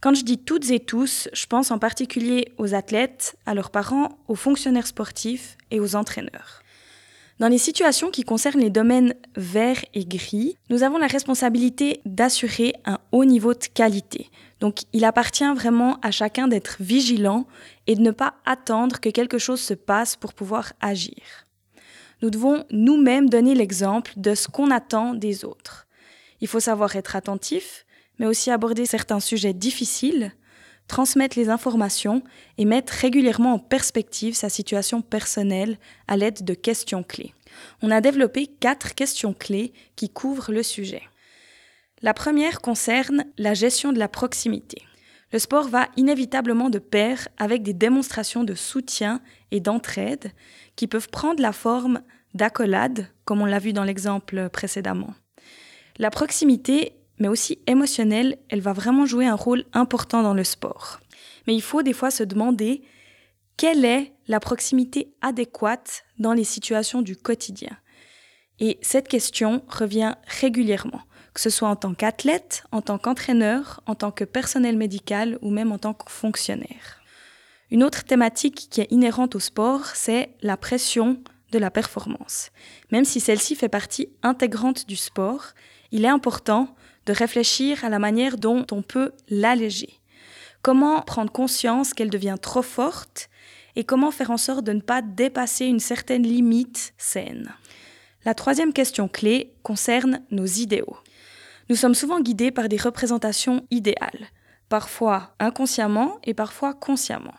Quand 0.00 0.14
je 0.14 0.24
dis 0.24 0.38
toutes 0.38 0.70
et 0.70 0.80
tous, 0.80 1.28
je 1.32 1.46
pense 1.46 1.70
en 1.70 1.78
particulier 1.78 2.52
aux 2.58 2.74
athlètes, 2.74 3.36
à 3.46 3.54
leurs 3.54 3.70
parents, 3.70 4.18
aux 4.28 4.34
fonctionnaires 4.34 4.86
sportifs 4.86 5.56
et 5.70 5.80
aux 5.80 5.96
entraîneurs. 5.96 6.62
Dans 7.40 7.48
les 7.48 7.58
situations 7.58 8.10
qui 8.10 8.22
concernent 8.22 8.60
les 8.60 8.70
domaines 8.70 9.14
vert 9.34 9.84
et 9.92 10.04
gris, 10.04 10.56
nous 10.70 10.84
avons 10.84 10.98
la 10.98 11.08
responsabilité 11.08 12.00
d'assurer 12.04 12.74
un 12.84 12.98
haut 13.10 13.24
niveau 13.24 13.54
de 13.54 13.64
qualité. 13.72 14.30
Donc 14.60 14.82
il 14.92 15.04
appartient 15.04 15.52
vraiment 15.54 15.98
à 16.02 16.12
chacun 16.12 16.46
d'être 16.46 16.76
vigilant 16.80 17.46
et 17.86 17.96
de 17.96 18.02
ne 18.02 18.12
pas 18.12 18.34
attendre 18.46 19.00
que 19.00 19.08
quelque 19.08 19.38
chose 19.38 19.60
se 19.60 19.74
passe 19.74 20.14
pour 20.14 20.32
pouvoir 20.32 20.74
agir. 20.80 21.46
Nous 22.24 22.30
devons 22.30 22.64
nous-mêmes 22.70 23.28
donner 23.28 23.54
l'exemple 23.54 24.14
de 24.16 24.34
ce 24.34 24.48
qu'on 24.48 24.70
attend 24.70 25.12
des 25.12 25.44
autres. 25.44 25.86
Il 26.40 26.48
faut 26.48 26.58
savoir 26.58 26.96
être 26.96 27.16
attentif, 27.16 27.84
mais 28.18 28.24
aussi 28.24 28.50
aborder 28.50 28.86
certains 28.86 29.20
sujets 29.20 29.52
difficiles, 29.52 30.32
transmettre 30.88 31.38
les 31.38 31.50
informations 31.50 32.22
et 32.56 32.64
mettre 32.64 32.94
régulièrement 32.94 33.52
en 33.52 33.58
perspective 33.58 34.34
sa 34.34 34.48
situation 34.48 35.02
personnelle 35.02 35.76
à 36.08 36.16
l'aide 36.16 36.46
de 36.46 36.54
questions 36.54 37.02
clés. 37.02 37.34
On 37.82 37.90
a 37.90 38.00
développé 38.00 38.46
quatre 38.46 38.94
questions 38.94 39.34
clés 39.34 39.74
qui 39.94 40.08
couvrent 40.08 40.50
le 40.50 40.62
sujet. 40.62 41.02
La 42.00 42.14
première 42.14 42.62
concerne 42.62 43.26
la 43.36 43.52
gestion 43.52 43.92
de 43.92 43.98
la 43.98 44.08
proximité. 44.08 44.78
Le 45.30 45.38
sport 45.38 45.68
va 45.68 45.88
inévitablement 45.96 46.70
de 46.70 46.78
pair 46.78 47.28
avec 47.36 47.62
des 47.64 47.74
démonstrations 47.74 48.44
de 48.44 48.54
soutien 48.54 49.20
et 49.50 49.60
d'entraide 49.60 50.30
qui 50.76 50.86
peuvent 50.86 51.10
prendre 51.10 51.42
la 51.42 51.52
forme 51.52 52.00
d'accolade, 52.34 53.08
comme 53.24 53.40
on 53.40 53.46
l'a 53.46 53.58
vu 53.58 53.72
dans 53.72 53.84
l'exemple 53.84 54.48
précédemment. 54.50 55.14
La 55.98 56.10
proximité 56.10 56.94
mais 57.18 57.28
aussi 57.28 57.58
émotionnelle, 57.66 58.38
elle 58.48 58.60
va 58.60 58.72
vraiment 58.72 59.06
jouer 59.06 59.26
un 59.26 59.34
rôle 59.34 59.64
important 59.72 60.22
dans 60.22 60.34
le 60.34 60.44
sport. 60.44 61.00
Mais 61.46 61.54
il 61.54 61.62
faut 61.62 61.82
des 61.82 61.92
fois 61.92 62.10
se 62.10 62.24
demander 62.24 62.82
quelle 63.56 63.84
est 63.84 64.12
la 64.26 64.40
proximité 64.40 65.14
adéquate 65.20 66.04
dans 66.18 66.32
les 66.32 66.44
situations 66.44 67.02
du 67.02 67.16
quotidien? 67.16 67.76
Et 68.58 68.78
cette 68.82 69.08
question 69.08 69.62
revient 69.68 70.14
régulièrement, 70.40 71.02
que 71.34 71.40
ce 71.40 71.50
soit 71.50 71.68
en 71.68 71.76
tant 71.76 71.94
qu'athlète, 71.94 72.64
en 72.72 72.82
tant 72.82 72.98
qu'entraîneur, 72.98 73.80
en 73.86 73.94
tant 73.94 74.10
que 74.10 74.24
personnel 74.24 74.76
médical 74.76 75.38
ou 75.42 75.50
même 75.50 75.72
en 75.72 75.78
tant 75.78 75.94
que 75.94 76.10
fonctionnaire. 76.10 77.00
Une 77.70 77.82
autre 77.82 78.04
thématique 78.04 78.68
qui 78.70 78.80
est 78.80 78.90
inhérente 78.90 79.34
au 79.34 79.40
sport, 79.40 79.86
c'est 79.86 80.30
la 80.42 80.56
pression 80.56 81.22
de 81.54 81.58
la 81.58 81.70
performance. 81.70 82.50
Même 82.90 83.04
si 83.04 83.20
celle-ci 83.20 83.54
fait 83.54 83.68
partie 83.68 84.08
intégrante 84.22 84.86
du 84.86 84.96
sport, 84.96 85.52
il 85.92 86.04
est 86.04 86.08
important 86.08 86.74
de 87.06 87.12
réfléchir 87.12 87.84
à 87.84 87.88
la 87.88 88.00
manière 88.00 88.36
dont 88.36 88.66
on 88.72 88.82
peut 88.82 89.12
l'alléger. 89.28 90.00
Comment 90.62 91.00
prendre 91.02 91.30
conscience 91.30 91.94
qu'elle 91.94 92.10
devient 92.10 92.36
trop 92.40 92.62
forte 92.62 93.28
et 93.76 93.84
comment 93.84 94.10
faire 94.10 94.30
en 94.30 94.36
sorte 94.36 94.64
de 94.64 94.72
ne 94.72 94.80
pas 94.80 95.00
dépasser 95.00 95.66
une 95.66 95.80
certaine 95.80 96.24
limite 96.24 96.92
saine? 96.98 97.52
La 98.24 98.34
troisième 98.34 98.72
question 98.72 99.06
clé 99.06 99.54
concerne 99.62 100.22
nos 100.30 100.46
idéaux. 100.46 100.96
Nous 101.68 101.76
sommes 101.76 101.94
souvent 101.94 102.20
guidés 102.20 102.50
par 102.50 102.68
des 102.68 102.78
représentations 102.78 103.64
idéales, 103.70 104.26
parfois 104.68 105.34
inconsciemment 105.38 106.18
et 106.24 106.34
parfois 106.34 106.74
consciemment. 106.74 107.34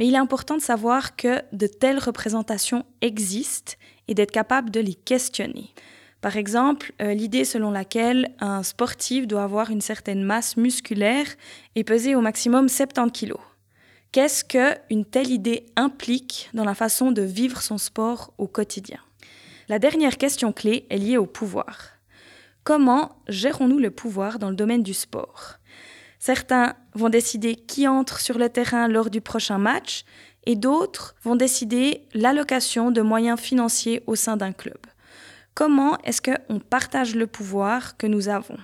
Mais 0.00 0.06
il 0.06 0.14
est 0.14 0.18
important 0.18 0.56
de 0.56 0.62
savoir 0.62 1.14
que 1.14 1.42
de 1.52 1.66
telles 1.66 1.98
représentations 1.98 2.86
existent 3.02 3.74
et 4.08 4.14
d'être 4.14 4.30
capable 4.30 4.70
de 4.70 4.80
les 4.80 4.94
questionner. 4.94 5.74
Par 6.22 6.38
exemple, 6.38 6.94
euh, 7.02 7.12
l'idée 7.12 7.44
selon 7.44 7.70
laquelle 7.70 8.34
un 8.40 8.62
sportif 8.62 9.26
doit 9.26 9.42
avoir 9.42 9.68
une 9.68 9.82
certaine 9.82 10.24
masse 10.24 10.56
musculaire 10.56 11.26
et 11.74 11.84
peser 11.84 12.14
au 12.14 12.22
maximum 12.22 12.70
70 12.70 13.12
kg. 13.12 13.34
Qu'est-ce 14.10 14.42
qu'une 14.42 15.04
telle 15.04 15.30
idée 15.30 15.66
implique 15.76 16.48
dans 16.54 16.64
la 16.64 16.74
façon 16.74 17.12
de 17.12 17.20
vivre 17.20 17.60
son 17.60 17.76
sport 17.76 18.32
au 18.38 18.46
quotidien? 18.46 19.00
La 19.68 19.78
dernière 19.78 20.16
question 20.16 20.54
clé 20.54 20.86
est 20.88 20.96
liée 20.96 21.18
au 21.18 21.26
pouvoir. 21.26 21.90
Comment 22.64 23.16
gérons-nous 23.28 23.78
le 23.78 23.90
pouvoir 23.90 24.38
dans 24.38 24.48
le 24.48 24.56
domaine 24.56 24.82
du 24.82 24.94
sport? 24.94 25.59
Certains 26.20 26.74
vont 26.94 27.08
décider 27.08 27.56
qui 27.56 27.88
entre 27.88 28.20
sur 28.20 28.36
le 28.36 28.50
terrain 28.50 28.88
lors 28.88 29.08
du 29.08 29.22
prochain 29.22 29.56
match 29.56 30.04
et 30.44 30.54
d'autres 30.54 31.14
vont 31.22 31.34
décider 31.34 32.02
l'allocation 32.12 32.90
de 32.90 33.00
moyens 33.00 33.40
financiers 33.40 34.02
au 34.06 34.14
sein 34.16 34.36
d'un 34.36 34.52
club. 34.52 34.78
Comment 35.54 35.96
est-ce 36.04 36.20
qu'on 36.20 36.58
partage 36.58 37.14
le 37.14 37.26
pouvoir 37.26 37.96
que 37.96 38.06
nous 38.06 38.28
avons? 38.28 38.58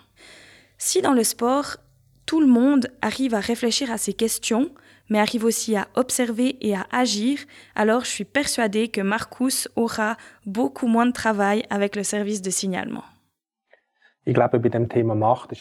Si 0.77 1.01
dans 1.01 1.14
le 1.14 1.25
sport, 1.25 1.79
tout 2.27 2.40
le 2.40 2.47
monde 2.47 2.88
arrive 3.01 3.35
à 3.35 3.40
réfléchir 3.40 3.90
à 3.90 3.97
ces 3.97 4.12
questions, 4.12 4.71
mais 5.09 5.19
arrive 5.19 5.45
aussi 5.45 5.77
à 5.77 5.88
observer 5.95 6.59
et 6.61 6.77
à 6.77 6.87
agir, 6.92 7.38
alors 7.75 8.05
je 8.05 8.11
suis 8.11 8.25
persuadée 8.25 8.88
que 8.88 9.01
Marcus 9.01 9.66
aura 9.77 10.19
beaucoup 10.45 10.88
moins 10.88 11.07
de 11.07 11.12
travail 11.12 11.64
avec 11.71 11.97
le 11.97 12.03
service 12.03 12.42
de 12.42 12.51
signalement. 12.51 13.05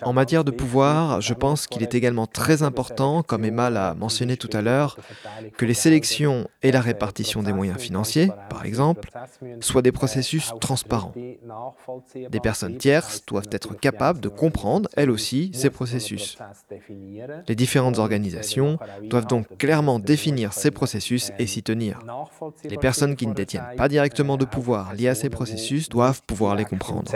En 0.03 0.13
matière 0.13 0.43
de 0.43 0.51
pouvoir, 0.51 1.21
je 1.21 1.33
pense 1.35 1.67
qu'il 1.67 1.83
est 1.83 1.93
également 1.93 2.25
très 2.25 2.63
important, 2.63 3.21
comme 3.21 3.45
Emma 3.45 3.69
l'a 3.69 3.93
mentionné 3.93 4.37
tout 4.37 4.49
à 4.53 4.61
l'heure, 4.61 4.97
que 5.57 5.65
les 5.65 5.75
sélections 5.75 6.47
et 6.63 6.71
la 6.71 6.81
répartition 6.81 7.43
des 7.43 7.53
moyens 7.53 7.79
financiers, 7.79 8.31
par 8.49 8.65
exemple, 8.65 9.09
soient 9.59 9.83
des 9.83 9.91
processus 9.91 10.51
transparents. 10.59 11.13
Des 12.15 12.39
personnes 12.39 12.77
tierces 12.77 13.23
doivent 13.25 13.49
être 13.51 13.75
capables 13.75 14.19
de 14.19 14.29
comprendre, 14.29 14.89
elles 14.95 15.11
aussi, 15.11 15.51
ces 15.53 15.69
processus. 15.69 16.37
Les 17.47 17.55
différentes 17.55 17.99
organisations 17.99 18.79
doivent 19.03 19.27
donc 19.27 19.57
clairement 19.57 19.99
définir 19.99 20.53
ces 20.53 20.71
processus 20.71 21.31
et 21.37 21.45
s'y 21.45 21.61
tenir. 21.61 21.99
Les 22.63 22.77
personnes 22.77 23.15
qui 23.15 23.27
ne 23.27 23.33
détiennent 23.33 23.75
pas 23.77 23.87
directement 23.87 24.37
de 24.37 24.45
pouvoir 24.45 24.93
lié 24.95 25.09
à 25.09 25.15
ces 25.15 25.29
processus 25.29 25.87
doivent 25.87 26.21
pouvoir 26.25 26.55
les 26.55 26.65
comprendre. 26.65 27.11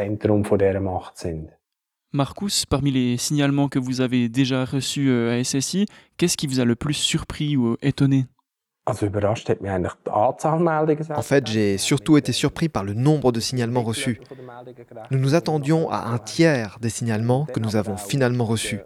Marcus, 2.12 2.66
parmi 2.66 2.90
les 2.92 3.18
signalements 3.18 3.70
que 3.70 3.78
vous 3.78 4.02
avez 4.02 4.30
déjà 4.30 4.66
reçus 4.66 5.10
euh, 5.10 5.40
à 5.40 5.44
SSI, 5.44 5.86
qu'est-ce 6.18 6.38
qui 6.38 6.48
vous 6.48 6.60
a 6.60 6.66
le 6.66 6.76
plus 6.76 6.96
surpris 6.96 7.56
ou 7.56 7.74
euh, 7.74 7.78
étonné? 7.84 8.26
En 8.88 8.96
fait, 11.22 11.46
j'ai 11.46 11.78
surtout 11.78 12.18
été 12.18 12.32
surpris 12.32 12.68
par 12.68 12.84
le 12.84 12.96
nombre 12.96 13.32
de 13.32 13.40
signalements 13.40 13.84
reçus. 13.84 14.20
Nous 15.12 15.20
nous 15.20 15.36
attendions 15.36 15.92
à 15.92 16.08
un 16.08 16.18
tiers 16.18 16.80
des 16.82 16.90
signalements 16.90 17.46
que 17.46 17.60
nous 17.60 17.76
avons 17.76 17.98
finalement 17.98 18.46
reçus. 18.46 18.80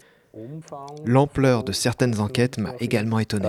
L'ampleur 1.05 1.63
de 1.63 1.71
certaines 1.71 2.19
enquêtes 2.19 2.57
m'a 2.57 2.73
également 2.81 3.19
étonné. 3.19 3.47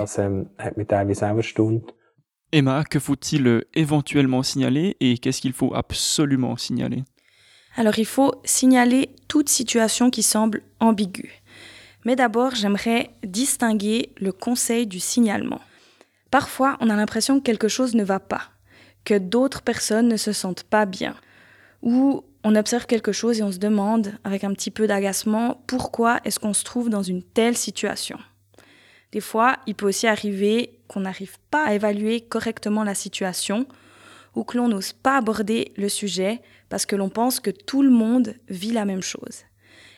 Emma, 2.53 2.85
que 2.85 3.01
faut-il 3.01 3.49
euh, 3.49 3.67
éventuellement 3.75 4.45
signaler 4.45 4.97
et 5.01 5.19
qu'est-ce 5.19 5.41
qu'il 5.41 5.53
faut 5.53 5.75
absolument 5.75 6.57
signaler? 6.57 7.03
Alors 7.77 7.99
il 7.99 8.07
faut 8.07 8.35
signaler 8.45 9.11
toute 9.29 9.49
situation 9.49 10.11
qui 10.11 10.23
semble 10.23 10.63
ambiguë. 10.81 11.43
Mais 12.05 12.17
d'abord, 12.17 12.55
j'aimerais 12.55 13.11
distinguer 13.25 14.11
le 14.19 14.33
conseil 14.33 14.87
du 14.87 15.01
signalement. 15.01 15.61
Parfois, 16.31 16.77
on 16.81 16.91
a 16.91 16.97
l'impression 16.97 17.39
que 17.39 17.45
quelque 17.45 17.69
chose 17.69 17.95
ne 17.95 18.05
va 18.05 18.21
pas, 18.21 18.51
que 19.05 19.17
d'autres 19.17 19.63
personnes 19.63 20.09
ne 20.09 20.17
se 20.17 20.33
sentent 20.33 20.65
pas 20.65 20.85
bien, 20.85 21.15
ou 21.83 22.25
on 22.43 22.57
observe 22.57 22.87
quelque 22.87 23.13
chose 23.13 23.39
et 23.39 23.43
on 23.43 23.53
se 23.53 23.59
demande, 23.59 24.13
avec 24.25 24.45
un 24.45 24.53
petit 24.53 24.71
peu 24.71 24.87
d'agacement, 24.87 25.63
pourquoi 25.67 26.21
est-ce 26.25 26.39
qu'on 26.39 26.53
se 26.53 26.65
trouve 26.65 26.91
dans 26.91 27.03
une 27.03 27.23
telle 27.23 27.57
situation. 27.57 28.19
Des 29.13 29.21
fois, 29.21 29.57
il 29.67 29.75
peut 29.75 29.87
aussi 29.87 30.07
arriver 30.07 30.79
qu'on 30.89 31.01
n'arrive 31.01 31.39
pas 31.51 31.65
à 31.65 31.75
évaluer 31.75 32.21
correctement 32.21 32.85
la 32.85 32.95
situation, 32.95 33.67
ou 34.35 34.45
que 34.45 34.59
l'on 34.59 34.69
n'ose 34.69 34.93
pas 34.93 35.17
aborder 35.17 35.73
le 35.77 35.89
sujet 35.89 36.43
parce 36.75 36.87
que 36.87 36.97
l'on 36.97 37.09
pense 37.09 37.39
que 37.39 37.51
tout 37.51 37.83
le 37.83 37.91
monde 37.91 38.35
vit 38.49 38.73
la 38.73 38.85
même 38.85 39.01
chose. 39.01 39.45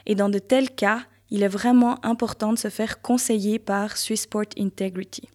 Et 0.05 0.15
dans 0.15 0.29
de 0.29 0.39
tels 0.39 0.69
cas, 0.69 1.01
il 1.31 1.43
est 1.43 1.49
vraiment 1.49 2.05
important 2.05 2.53
de 2.53 2.59
se 2.59 2.69
faire 2.69 3.01
conseiller 3.01 3.59
par 3.59 3.97
Swissport 3.97 4.51
Integrity. 4.59 5.27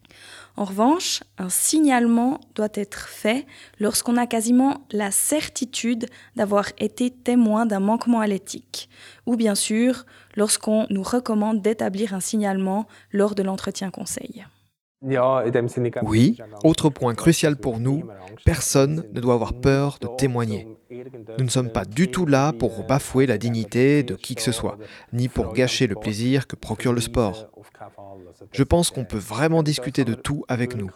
En 0.56 0.66
revanche, 0.66 1.24
un 1.40 1.50
signalement 1.50 2.40
doit 2.54 2.70
être 2.76 3.08
fait 3.08 3.48
lorsqu'on 3.80 4.18
a 4.18 4.28
quasiment 4.28 4.86
la 4.92 5.10
certitude 5.10 6.06
d'avoir 6.36 6.66
été 6.78 7.10
témoin 7.10 7.66
d'un 7.66 7.80
manquement 7.80 8.20
à 8.20 8.28
l'éthique, 8.28 8.88
ou 9.26 9.36
bien 9.36 9.56
sûr 9.56 10.06
lorsqu'on 10.36 10.86
nous 10.92 11.02
recommande 11.02 11.64
d'établir 11.64 12.14
un 12.14 12.20
signalement 12.20 12.86
lors 13.12 13.34
de 13.34 13.42
l'entretien 13.42 13.90
conseil. 13.90 14.46
Oui, 16.04 16.38
autre 16.64 16.90
point 16.92 17.16
crucial 17.16 17.56
pour 17.56 17.80
nous, 17.80 18.04
personne 18.46 19.06
ne 19.12 19.20
doit 19.20 19.34
avoir 19.34 19.60
peur 19.60 19.98
de 20.00 20.08
témoigner. 20.16 20.68
Nous 21.38 21.46
ne 21.46 21.50
sommes 21.50 21.72
pas 21.72 21.86
du 21.86 22.10
tout 22.10 22.26
là 22.26 22.54
pour 22.54 22.86
bafouer 22.86 23.26
la 23.26 23.38
dignité 23.38 24.04
de 24.04 24.16
qui 24.16 24.36
que 24.36 24.42
ce 24.42 24.52
soit, 24.52 24.78
ni 25.14 25.28
pour 25.28 25.54
gâcher 25.54 25.88
le 25.88 25.96
plaisir 25.96 26.48
que 26.48 26.56
procure 26.56 26.94
le 26.94 27.02
sport. 27.02 27.50
Je 28.52 28.64
pense 28.64 28.90
qu'on 28.90 29.06
peut 29.06 29.18
vraiment 29.18 29.64
discuter 29.64 30.04
de 30.04 30.14
tout 30.14 30.44
avec 30.48 30.76
nous. 30.76 30.92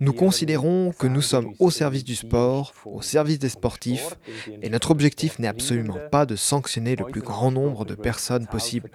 Nous 0.00 0.12
considérons 0.12 0.92
que 0.92 1.06
nous 1.06 1.22
sommes 1.22 1.52
au 1.58 1.70
service 1.70 2.04
du 2.04 2.14
sport, 2.14 2.72
au 2.84 3.02
service 3.02 3.38
des 3.38 3.48
sportifs, 3.48 4.18
et 4.62 4.68
notre 4.68 4.90
objectif 4.90 5.38
n'est 5.38 5.48
absolument 5.48 5.98
pas 6.10 6.26
de 6.26 6.36
sanctionner 6.36 6.96
le 6.96 7.06
plus 7.06 7.22
grand 7.22 7.50
nombre 7.50 7.84
de 7.84 7.94
personnes 7.94 8.46
possible. 8.46 8.90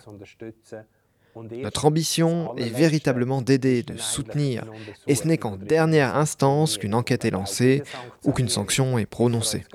Notre 1.36 1.86
ambition 1.86 2.56
est 2.58 2.70
véritablement 2.70 3.42
d'aider, 3.42 3.84
de 3.84 3.98
soutenir, 3.98 4.66
et 5.08 5.16
ce 5.16 5.28
n'est 5.28 5.38
qu'en 5.38 5.58
dernière 5.58 6.16
instance 6.16 6.78
qu'une 6.78 6.94
enquête 6.94 7.26
est 7.26 7.32
lancée 7.32 7.84
ou 8.24 8.32
qu'une 8.32 8.50
sanction 8.50 8.98
est 8.98 9.06
prononcée. 9.06 9.66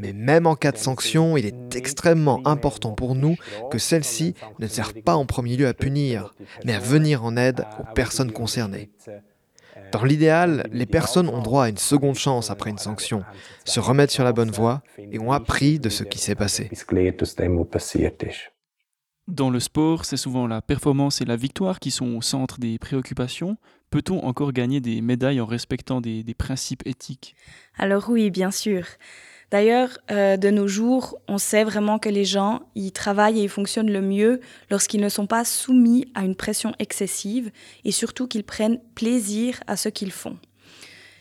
Mais 0.00 0.12
même 0.12 0.46
en 0.46 0.56
cas 0.56 0.72
de 0.72 0.78
sanction, 0.78 1.36
il 1.36 1.46
est 1.46 1.76
extrêmement 1.76 2.40
important 2.46 2.92
pour 2.92 3.14
nous 3.14 3.36
que 3.70 3.78
celle-ci 3.78 4.34
ne 4.58 4.66
serve 4.66 4.94
pas 5.02 5.14
en 5.14 5.26
premier 5.26 5.56
lieu 5.56 5.68
à 5.68 5.74
punir, 5.74 6.34
mais 6.64 6.74
à 6.74 6.80
venir 6.80 7.24
en 7.24 7.36
aide 7.36 7.64
aux 7.78 7.94
personnes 7.94 8.32
concernées. 8.32 8.90
Dans 9.92 10.04
l'idéal, 10.04 10.68
les 10.72 10.86
personnes 10.86 11.28
ont 11.28 11.42
droit 11.42 11.64
à 11.64 11.68
une 11.68 11.78
seconde 11.78 12.16
chance 12.16 12.50
après 12.50 12.70
une 12.70 12.78
sanction, 12.78 13.24
se 13.64 13.80
remettent 13.80 14.10
sur 14.10 14.24
la 14.24 14.32
bonne 14.32 14.50
voie 14.50 14.82
et 14.98 15.18
ont 15.18 15.32
appris 15.32 15.78
de 15.78 15.88
ce 15.88 16.04
qui 16.04 16.18
s'est 16.18 16.34
passé. 16.34 16.70
Dans 19.26 19.48
le 19.48 19.58
sport, 19.58 20.04
c'est 20.04 20.18
souvent 20.18 20.46
la 20.46 20.60
performance 20.60 21.22
et 21.22 21.24
la 21.24 21.36
victoire 21.36 21.80
qui 21.80 21.90
sont 21.90 22.14
au 22.14 22.20
centre 22.20 22.58
des 22.58 22.78
préoccupations. 22.78 23.56
Peut-on 23.88 24.22
encore 24.22 24.52
gagner 24.52 24.80
des 24.80 25.00
médailles 25.00 25.40
en 25.40 25.46
respectant 25.46 26.02
des, 26.02 26.22
principes 26.36 26.86
éthiques? 26.86 27.34
Alors 27.78 28.10
oui, 28.10 28.30
bien 28.30 28.50
sûr. 28.50 28.84
D'ailleurs, 29.50 29.96
euh, 30.10 30.36
de 30.36 30.50
nos 30.50 30.68
jours, 30.68 31.18
on 31.26 31.38
sait 31.38 31.64
vraiment 31.64 31.98
que 31.98 32.10
les 32.10 32.26
gens 32.26 32.68
y 32.74 32.92
travaillent 32.92 33.40
et 33.40 33.44
y 33.44 33.48
fonctionnent 33.48 33.90
le 33.90 34.02
mieux 34.02 34.40
lorsqu'ils 34.70 35.00
ne 35.00 35.08
sont 35.08 35.26
pas 35.26 35.46
soumis 35.46 36.04
à 36.14 36.24
une 36.24 36.36
pression 36.36 36.74
excessive 36.78 37.50
et 37.84 37.92
surtout 37.92 38.26
qu'ils 38.26 38.44
prennent 38.44 38.80
plaisir 38.94 39.62
à 39.66 39.76
ce 39.76 39.88
qu'ils 39.88 40.12
font. 40.12 40.36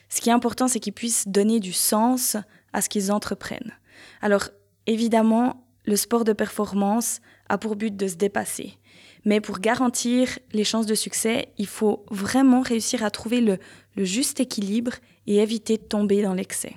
Ce 0.09 0.19
qui 0.19 0.29
est 0.29 0.33
important, 0.33 0.67
c'est 0.67 0.81
qu'ils 0.81 0.93
puissent 0.93 1.27
donner 1.27 1.61
du 1.61 1.71
sens 1.71 2.35
à 2.73 2.81
ce 2.81 2.89
qu'ils 2.89 3.13
entreprennent. 3.13 3.71
Alors, 4.21 4.49
évidemment, 4.87 5.65
le 5.85 5.95
sport 5.95 6.23
de 6.23 6.33
performance 6.33 7.19
a 7.53 7.57
pour 7.57 7.75
but 7.75 7.95
de 7.95 8.07
se 8.07 8.15
dépasser. 8.15 8.73
Mais 9.25 9.39
pour 9.39 9.59
garantir 9.59 10.39
les 10.51 10.63
chances 10.63 10.87
de 10.87 10.95
succès, 10.95 11.49
il 11.57 11.67
faut 11.67 12.03
vraiment 12.09 12.61
réussir 12.61 13.03
à 13.03 13.11
trouver 13.11 13.41
le, 13.41 13.57
juste 13.95 14.39
équilibre 14.39 14.93
et 15.27 15.37
éviter 15.37 15.77
de 15.77 15.83
tomber 15.83 16.21
dans 16.23 16.33
l'excès. 16.33 16.73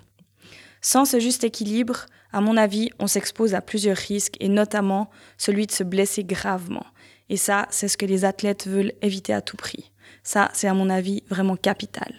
Sans 0.81 1.05
ce 1.05 1.19
juste 1.19 1.43
équilibre, 1.45 2.07
à 2.33 2.41
mon 2.41 2.57
avis, 2.57 2.91
on 3.01 3.07
s'expose 3.07 3.55
à 3.55 3.63
plusieurs 3.63 3.97
risques 3.97 4.37
et 4.39 4.49
notamment 4.49 5.11
celui 5.39 5.67
de 5.67 5.73
se 5.73 5.83
blesser 5.83 6.23
gravement. 6.23 6.87
Et 7.29 7.37
ça, 7.37 7.67
c'est 7.71 7.89
ce 7.89 7.97
que 7.97 8.07
les 8.07 8.25
athlètes 8.25 8.69
veulent 8.69 8.93
éviter 9.03 9.33
à 9.33 9.41
tout 9.41 9.57
prix. 9.57 9.91
Ça, 10.23 10.51
c'est 10.53 10.69
à 10.69 10.75
mon 10.75 10.91
avis 10.91 11.25
vraiment 11.29 11.57
capital. 11.57 12.13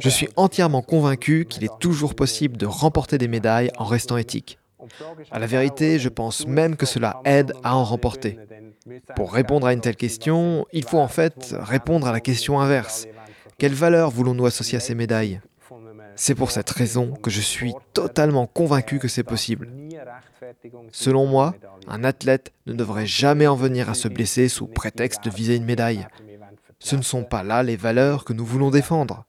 Je 0.00 0.08
suis 0.08 0.28
entièrement 0.36 0.82
convaincu 0.82 1.46
qu'il 1.48 1.64
est 1.64 1.78
toujours 1.78 2.14
possible 2.14 2.56
de 2.56 2.66
remporter 2.66 3.18
des 3.18 3.28
médailles 3.28 3.70
en 3.76 3.84
restant 3.84 4.16
éthique. 4.16 4.58
À 5.30 5.38
la 5.38 5.46
vérité, 5.46 5.98
je 5.98 6.08
pense 6.08 6.46
même 6.46 6.76
que 6.76 6.86
cela 6.86 7.20
aide 7.24 7.52
à 7.62 7.76
en 7.76 7.84
remporter. 7.84 8.38
Pour 9.16 9.32
répondre 9.32 9.66
à 9.66 9.72
une 9.72 9.80
telle 9.80 9.96
question, 9.96 10.66
il 10.72 10.84
faut 10.84 10.98
en 10.98 11.08
fait 11.08 11.54
répondre 11.58 12.06
à 12.06 12.12
la 12.12 12.20
question 12.20 12.60
inverse. 12.60 13.06
Quelle 13.58 13.74
valeur 13.74 14.10
voulons-nous 14.10 14.46
associer 14.46 14.78
à 14.78 14.80
ces 14.80 14.94
médailles? 14.94 15.40
C'est 16.16 16.34
pour 16.34 16.50
cette 16.50 16.70
raison 16.70 17.12
que 17.12 17.30
je 17.30 17.40
suis 17.40 17.74
totalement 17.92 18.46
convaincu 18.46 18.98
que 18.98 19.08
c'est 19.08 19.22
possible. 19.22 19.68
Selon 20.90 21.26
moi, 21.26 21.54
un 21.86 22.02
athlète 22.02 22.52
ne 22.66 22.72
devrait 22.72 23.06
jamais 23.06 23.46
en 23.46 23.54
venir 23.54 23.88
à 23.88 23.94
se 23.94 24.08
blesser 24.08 24.48
sous 24.48 24.66
prétexte 24.66 25.24
de 25.24 25.30
viser 25.30 25.56
une 25.56 25.64
médaille. 25.64 26.06
Ce 26.80 26.96
ne 26.96 27.02
sont 27.02 27.24
pas 27.24 27.42
là 27.42 27.62
les 27.62 27.76
valeurs 27.76 28.24
que 28.24 28.32
nous 28.32 28.44
voulons 28.44 28.70
défendre. 28.70 29.27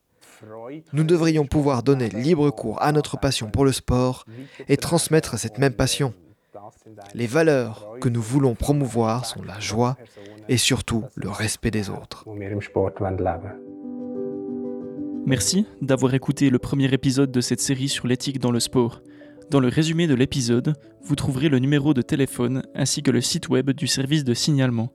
Nous 0.94 1.04
devrions 1.04 1.46
pouvoir 1.46 1.84
donner 1.84 2.10
libre 2.10 2.50
cours 2.50 2.82
à 2.82 2.92
notre 2.92 3.18
passion 3.18 3.50
pour 3.50 3.66
le 3.66 3.72
sport 3.72 4.26
et 4.68 4.78
transmettre 4.78 5.38
cette 5.38 5.58
même 5.58 5.74
passion. 5.74 6.14
Les 7.14 7.28
valeurs 7.28 7.88
que 8.02 8.10
nous 8.10 8.22
voulons 8.22 8.56
promouvoir 8.56 9.26
sont 9.26 9.42
la 9.44 9.60
joie 9.60 9.98
et 10.48 10.58
surtout 10.58 11.04
le 11.16 11.30
respect 11.30 11.72
des 11.72 11.90
autres. 11.90 12.26
Merci 15.26 15.68
d'avoir 15.82 16.14
écouté 16.14 16.50
le 16.50 16.60
premier 16.60 16.92
épisode 16.94 17.32
de 17.32 17.42
cette 17.42 17.62
série 17.62 17.90
sur 17.90 18.08
l'éthique 18.08 18.40
dans 18.40 18.52
le 18.52 18.60
sport. 18.60 19.02
Dans 19.52 19.60
le 19.60 19.68
résumé 19.68 20.08
de 20.08 20.16
l'épisode, 20.16 20.76
vous 21.04 21.16
trouverez 21.16 21.50
le 21.50 21.60
numéro 21.60 21.94
de 21.94 22.02
téléphone 22.02 22.64
ainsi 22.76 23.04
que 23.04 23.12
le 23.12 23.22
site 23.22 23.50
web 23.50 23.72
du 23.72 23.88
service 23.88 24.24
de 24.24 24.34
signalement. 24.34 24.92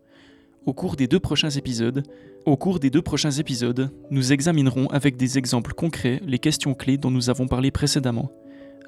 Au 0.67 0.73
cours 0.73 0.97
des 0.97 1.07
deux 1.07 1.21
prochains 1.21 1.51
épisodes, 1.51 2.07
nous 4.11 4.33
examinerons 4.33 4.87
avec 4.87 5.17
des 5.17 5.37
exemples 5.37 5.75
concrets 5.75 6.23
les 6.27 6.39
questions 6.39 6.73
clés 6.73 6.97
dont 6.97 7.11
nous 7.11 7.29
avons 7.29 7.47
parlé 7.47 7.71
précédemment. 7.71 8.33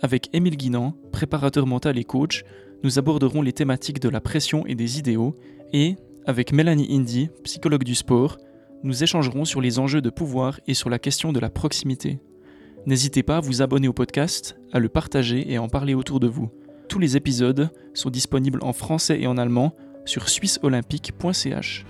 Avec 0.00 0.30
Émile 0.32 0.56
Guinan, 0.56 0.94
préparateur 1.12 1.66
mental 1.66 1.98
et 1.98 2.04
coach, 2.04 2.44
nous 2.82 2.98
aborderons 2.98 3.42
les 3.42 3.52
thématiques 3.52 4.00
de 4.00 4.08
la 4.08 4.22
pression 4.22 4.66
et 4.66 4.74
des 4.74 4.98
idéaux, 4.98 5.36
et, 5.74 5.96
avec 6.24 6.52
Mélanie 6.52 6.88
Indy, 6.90 7.28
psychologue 7.44 7.84
du 7.84 7.94
sport, 7.94 8.38
nous 8.82 9.02
échangerons 9.02 9.44
sur 9.44 9.60
les 9.60 9.78
enjeux 9.78 10.00
de 10.00 10.10
pouvoir 10.10 10.60
et 10.66 10.74
sur 10.74 10.88
la 10.88 10.98
question 10.98 11.32
de 11.32 11.40
la 11.40 11.50
proximité. 11.50 12.20
N'hésitez 12.86 13.22
pas 13.22 13.38
à 13.38 13.40
vous 13.40 13.60
abonner 13.60 13.88
au 13.88 13.92
podcast, 13.92 14.56
à 14.72 14.78
le 14.78 14.88
partager 14.88 15.50
et 15.52 15.56
à 15.56 15.62
en 15.62 15.68
parler 15.68 15.92
autour 15.92 16.20
de 16.20 16.28
vous. 16.28 16.50
Tous 16.88 16.98
les 16.98 17.16
épisodes 17.16 17.70
sont 17.94 18.10
disponibles 18.10 18.60
en 18.62 18.72
français 18.72 19.20
et 19.20 19.26
en 19.26 19.36
allemand 19.38 19.74
sur 20.06 20.28
suisseolympique.ch. 20.28 21.84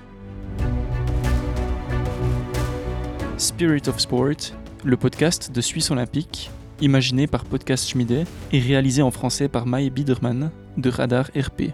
Spirit 3.39 3.83
of 3.87 4.01
Sport, 4.01 4.55
le 4.85 4.97
podcast 4.97 5.53
de 5.53 5.61
Suisse 5.61 5.91
Olympique, 5.91 6.51
imaginé 6.81 7.27
par 7.27 7.45
Podcast 7.45 7.89
Schmiede 7.89 8.27
et 8.53 8.59
réalisé 8.59 9.03
en 9.03 9.11
français 9.11 9.49
par 9.49 9.67
Maë 9.67 9.91
Biedermann 9.91 10.51
de 10.77 10.91
Radar 10.91 11.31
RP. 11.37 11.73